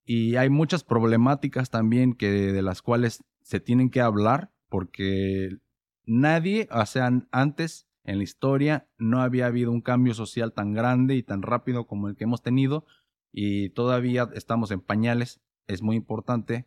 y 0.04 0.36
hay 0.36 0.50
muchas 0.50 0.84
problemáticas 0.84 1.70
también 1.70 2.14
que 2.14 2.30
de 2.30 2.62
las 2.62 2.82
cuales 2.82 3.24
se 3.42 3.60
tienen 3.60 3.90
que 3.90 4.00
hablar 4.00 4.52
porque 4.68 5.58
nadie, 6.04 6.68
o 6.70 6.84
sea, 6.86 7.10
antes 7.30 7.86
en 8.04 8.18
la 8.18 8.24
historia 8.24 8.88
no 8.98 9.20
había 9.20 9.46
habido 9.46 9.70
un 9.70 9.82
cambio 9.82 10.14
social 10.14 10.52
tan 10.52 10.72
grande 10.72 11.14
y 11.14 11.22
tan 11.22 11.42
rápido 11.42 11.86
como 11.86 12.08
el 12.08 12.16
que 12.16 12.24
hemos 12.24 12.42
tenido 12.42 12.86
y 13.32 13.70
todavía 13.70 14.28
estamos 14.34 14.70
en 14.70 14.80
pañales. 14.80 15.40
Es 15.66 15.82
muy 15.82 15.96
importante 15.96 16.66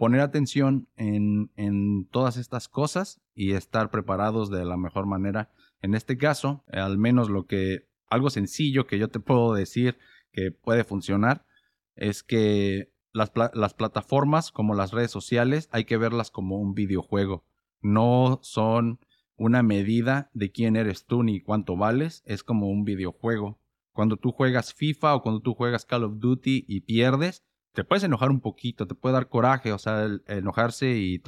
poner 0.00 0.22
atención 0.22 0.88
en, 0.96 2.08
todas 2.10 2.38
estas 2.38 2.68
cosas 2.68 3.20
y 3.34 3.52
estar 3.52 3.90
preparados 3.90 4.50
de 4.50 4.64
la 4.64 4.78
mejor 4.78 5.04
manera. 5.04 5.50
En 5.82 5.94
este 5.94 6.16
caso, 6.16 6.64
al 6.72 6.96
menos 6.96 7.28
lo 7.28 7.46
que, 7.46 7.86
algo 8.08 8.30
sencillo 8.30 8.86
que 8.86 8.98
yo 8.98 9.08
te 9.08 9.20
puedo 9.20 9.52
decir 9.52 9.98
que 10.32 10.52
puede 10.52 10.84
funcionar 10.84 11.44
es 11.96 12.22
que 12.22 12.94
las 13.12 13.74
plataformas 13.74 14.52
como 14.52 14.74
las 14.74 14.92
redes 14.92 15.10
sociales 15.10 15.68
hay 15.70 15.84
que 15.84 15.98
verlas 15.98 16.30
como 16.30 16.56
un 16.56 16.72
videojuego. 16.72 17.44
No 17.82 18.38
son 18.42 19.00
una 19.36 19.62
medida 19.62 20.30
de 20.32 20.50
quién 20.50 20.76
eres 20.76 21.04
tú 21.04 21.22
ni 21.22 21.42
cuánto 21.42 21.76
vales, 21.76 22.22
es 22.24 22.42
como 22.42 22.68
un 22.70 22.84
videojuego. 22.84 23.59
Cuando 23.92 24.16
tú 24.16 24.32
juegas 24.32 24.74
FIFA 24.74 25.16
o 25.16 25.22
cuando 25.22 25.40
tú 25.40 25.54
juegas 25.54 25.84
Call 25.84 26.04
of 26.04 26.18
Duty 26.18 26.64
y 26.68 26.80
pierdes, 26.82 27.44
te 27.72 27.84
puedes 27.84 28.04
enojar 28.04 28.30
un 28.30 28.40
poquito, 28.40 28.86
te 28.86 28.94
puede 28.94 29.14
dar 29.14 29.28
coraje, 29.28 29.72
o 29.72 29.78
sea, 29.78 30.08
enojarse 30.26 30.98
y 30.98 31.20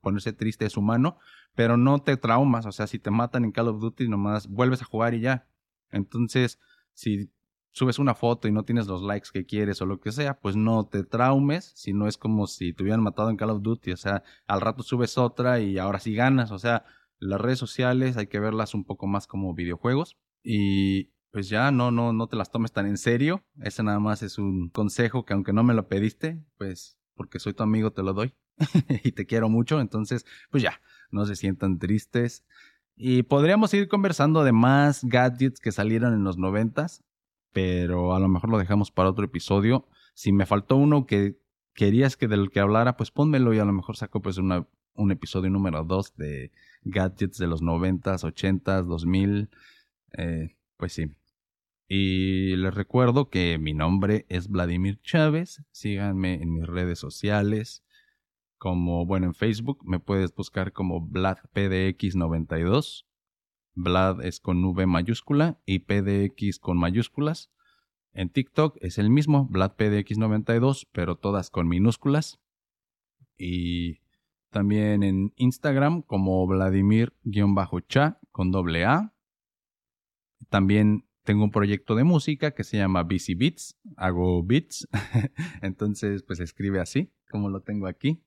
ponerse 0.00 0.32
triste 0.32 0.64
es 0.64 0.76
humano, 0.76 1.18
pero 1.54 1.76
no 1.76 2.00
te 2.00 2.16
traumas, 2.16 2.66
o 2.66 2.72
sea, 2.72 2.86
si 2.86 2.98
te 2.98 3.10
matan 3.10 3.44
en 3.44 3.52
Call 3.52 3.68
of 3.68 3.80
Duty 3.80 4.08
nomás 4.08 4.46
vuelves 4.48 4.82
a 4.82 4.84
jugar 4.84 5.14
y 5.14 5.20
ya. 5.20 5.48
Entonces, 5.90 6.60
si 6.92 7.30
subes 7.72 7.98
una 7.98 8.14
foto 8.14 8.48
y 8.48 8.52
no 8.52 8.64
tienes 8.64 8.86
los 8.86 9.02
likes 9.02 9.28
que 9.32 9.46
quieres 9.46 9.80
o 9.82 9.86
lo 9.86 10.00
que 10.00 10.12
sea, 10.12 10.38
pues 10.38 10.56
no 10.56 10.86
te 10.86 11.04
traumes, 11.04 11.72
si 11.74 11.92
no 11.92 12.06
es 12.06 12.16
como 12.16 12.46
si 12.46 12.72
te 12.72 12.82
hubieran 12.82 13.02
matado 13.02 13.30
en 13.30 13.36
Call 13.36 13.50
of 13.50 13.62
Duty, 13.62 13.92
o 13.92 13.96
sea, 13.96 14.22
al 14.46 14.60
rato 14.60 14.82
subes 14.82 15.18
otra 15.18 15.60
y 15.60 15.78
ahora 15.78 15.98
sí 15.98 16.14
ganas, 16.14 16.50
o 16.50 16.58
sea, 16.58 16.84
las 17.18 17.40
redes 17.40 17.58
sociales 17.58 18.16
hay 18.16 18.28
que 18.28 18.38
verlas 18.38 18.74
un 18.74 18.84
poco 18.84 19.06
más 19.06 19.26
como 19.26 19.54
videojuegos 19.54 20.16
y 20.44 21.10
pues 21.30 21.48
ya 21.48 21.70
no, 21.70 21.90
no, 21.90 22.12
no 22.12 22.26
te 22.26 22.36
las 22.36 22.50
tomes 22.50 22.72
tan 22.72 22.86
en 22.86 22.96
serio. 22.96 23.44
Ese 23.60 23.82
nada 23.82 24.00
más 24.00 24.22
es 24.22 24.38
un 24.38 24.70
consejo 24.70 25.24
que 25.24 25.34
aunque 25.34 25.52
no 25.52 25.62
me 25.62 25.74
lo 25.74 25.88
pediste, 25.88 26.42
pues 26.56 26.98
porque 27.14 27.38
soy 27.38 27.52
tu 27.52 27.62
amigo 27.62 27.90
te 27.92 28.02
lo 28.02 28.14
doy 28.14 28.34
y 29.04 29.12
te 29.12 29.26
quiero 29.26 29.48
mucho. 29.48 29.80
Entonces, 29.80 30.24
pues 30.50 30.62
ya, 30.62 30.80
no 31.10 31.26
se 31.26 31.36
sientan 31.36 31.78
tristes. 31.78 32.44
Y 32.96 33.22
podríamos 33.24 33.72
ir 33.74 33.88
conversando 33.88 34.42
de 34.42 34.52
más 34.52 35.04
gadgets 35.04 35.60
que 35.60 35.72
salieron 35.72 36.14
en 36.14 36.24
los 36.24 36.38
noventas, 36.38 37.04
pero 37.52 38.14
a 38.14 38.18
lo 38.18 38.28
mejor 38.28 38.50
lo 38.50 38.58
dejamos 38.58 38.90
para 38.90 39.10
otro 39.10 39.24
episodio. 39.24 39.86
Si 40.14 40.32
me 40.32 40.46
faltó 40.46 40.76
uno 40.76 41.06
que 41.06 41.38
querías 41.74 42.16
que 42.16 42.26
del 42.26 42.50
que 42.50 42.60
hablara, 42.60 42.96
pues 42.96 43.10
pónmelo 43.10 43.54
y 43.54 43.58
a 43.58 43.64
lo 43.64 43.72
mejor 43.72 43.96
saco 43.96 44.20
pues 44.20 44.38
una, 44.38 44.66
un 44.94 45.12
episodio 45.12 45.50
número 45.50 45.84
dos 45.84 46.16
de 46.16 46.50
gadgets 46.82 47.38
de 47.38 47.46
los 47.46 47.62
noventas, 47.62 48.24
ochentas, 48.24 48.86
dos 48.86 49.06
mil. 49.06 49.48
Eh, 50.16 50.56
pues 50.76 50.92
sí. 50.92 51.06
Y 51.88 52.54
les 52.56 52.74
recuerdo 52.74 53.30
que 53.30 53.58
mi 53.58 53.72
nombre 53.72 54.26
es 54.28 54.48
Vladimir 54.48 55.00
Chávez. 55.00 55.64
Síganme 55.70 56.34
en 56.34 56.52
mis 56.52 56.66
redes 56.66 56.98
sociales. 56.98 57.82
Como, 58.58 59.06
bueno, 59.06 59.24
en 59.26 59.34
Facebook 59.34 59.78
me 59.84 59.98
puedes 59.98 60.34
buscar 60.34 60.74
como 60.74 61.00
VladPDX92. 61.00 63.06
Vlad 63.74 64.22
es 64.22 64.40
con 64.40 64.62
V 64.62 64.86
mayúscula 64.86 65.58
y 65.64 65.78
PDX 65.78 66.58
con 66.58 66.76
mayúsculas. 66.76 67.50
En 68.12 68.28
TikTok 68.28 68.76
es 68.80 68.98
el 68.98 69.08
mismo, 69.08 69.48
VladPDX92, 69.48 70.88
pero 70.92 71.16
todas 71.16 71.48
con 71.48 71.68
minúsculas. 71.68 72.38
Y 73.38 74.00
también 74.50 75.02
en 75.02 75.32
Instagram 75.36 76.02
como 76.02 76.46
Vladimir-cha 76.46 78.20
con 78.30 78.50
doble 78.50 78.84
A. 78.84 79.14
También 80.50 81.07
tengo 81.28 81.44
un 81.44 81.50
proyecto 81.50 81.94
de 81.94 82.04
música 82.04 82.52
que 82.52 82.64
se 82.64 82.78
llama 82.78 83.02
BC 83.02 83.36
Beats. 83.36 83.78
Hago 83.98 84.42
beats. 84.42 84.88
Entonces, 85.60 86.22
pues 86.22 86.40
escribe 86.40 86.80
así, 86.80 87.12
como 87.30 87.50
lo 87.50 87.60
tengo 87.60 87.86
aquí. 87.86 88.24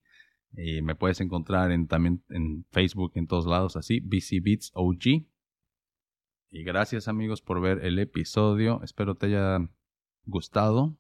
Y 0.54 0.84
me 0.84 0.94
puedes 0.94 1.20
encontrar 1.20 1.72
en, 1.72 1.88
también 1.88 2.24
en 2.30 2.64
Facebook, 2.70 3.14
en 3.16 3.26
todos 3.26 3.48
lados, 3.48 3.76
así, 3.76 4.02
BC 4.02 4.44
Beats 4.44 4.70
OG. 4.76 5.26
Y 6.52 6.64
gracias 6.64 7.08
amigos 7.08 7.42
por 7.42 7.60
ver 7.60 7.84
el 7.84 7.98
episodio. 7.98 8.84
Espero 8.84 9.16
te 9.16 9.26
haya 9.26 9.68
gustado. 10.26 10.96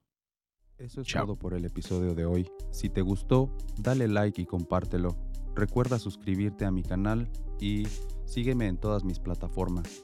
Eso 0.80 1.02
es 1.02 1.08
todo 1.08 1.38
por 1.38 1.54
el 1.54 1.66
episodio 1.66 2.16
de 2.16 2.26
hoy. 2.26 2.50
Si 2.72 2.90
te 2.90 3.02
gustó, 3.04 3.56
dale 3.78 4.08
like 4.08 4.42
y 4.42 4.48
compártelo. 4.48 5.16
Recuerda 5.54 6.00
suscribirte 6.00 6.66
a 6.66 6.72
mi 6.72 6.82
canal 6.82 7.30
y 7.60 7.84
sígueme 8.26 8.66
en 8.66 8.80
todas 8.80 9.04
mis 9.04 9.20
plataformas. 9.20 10.04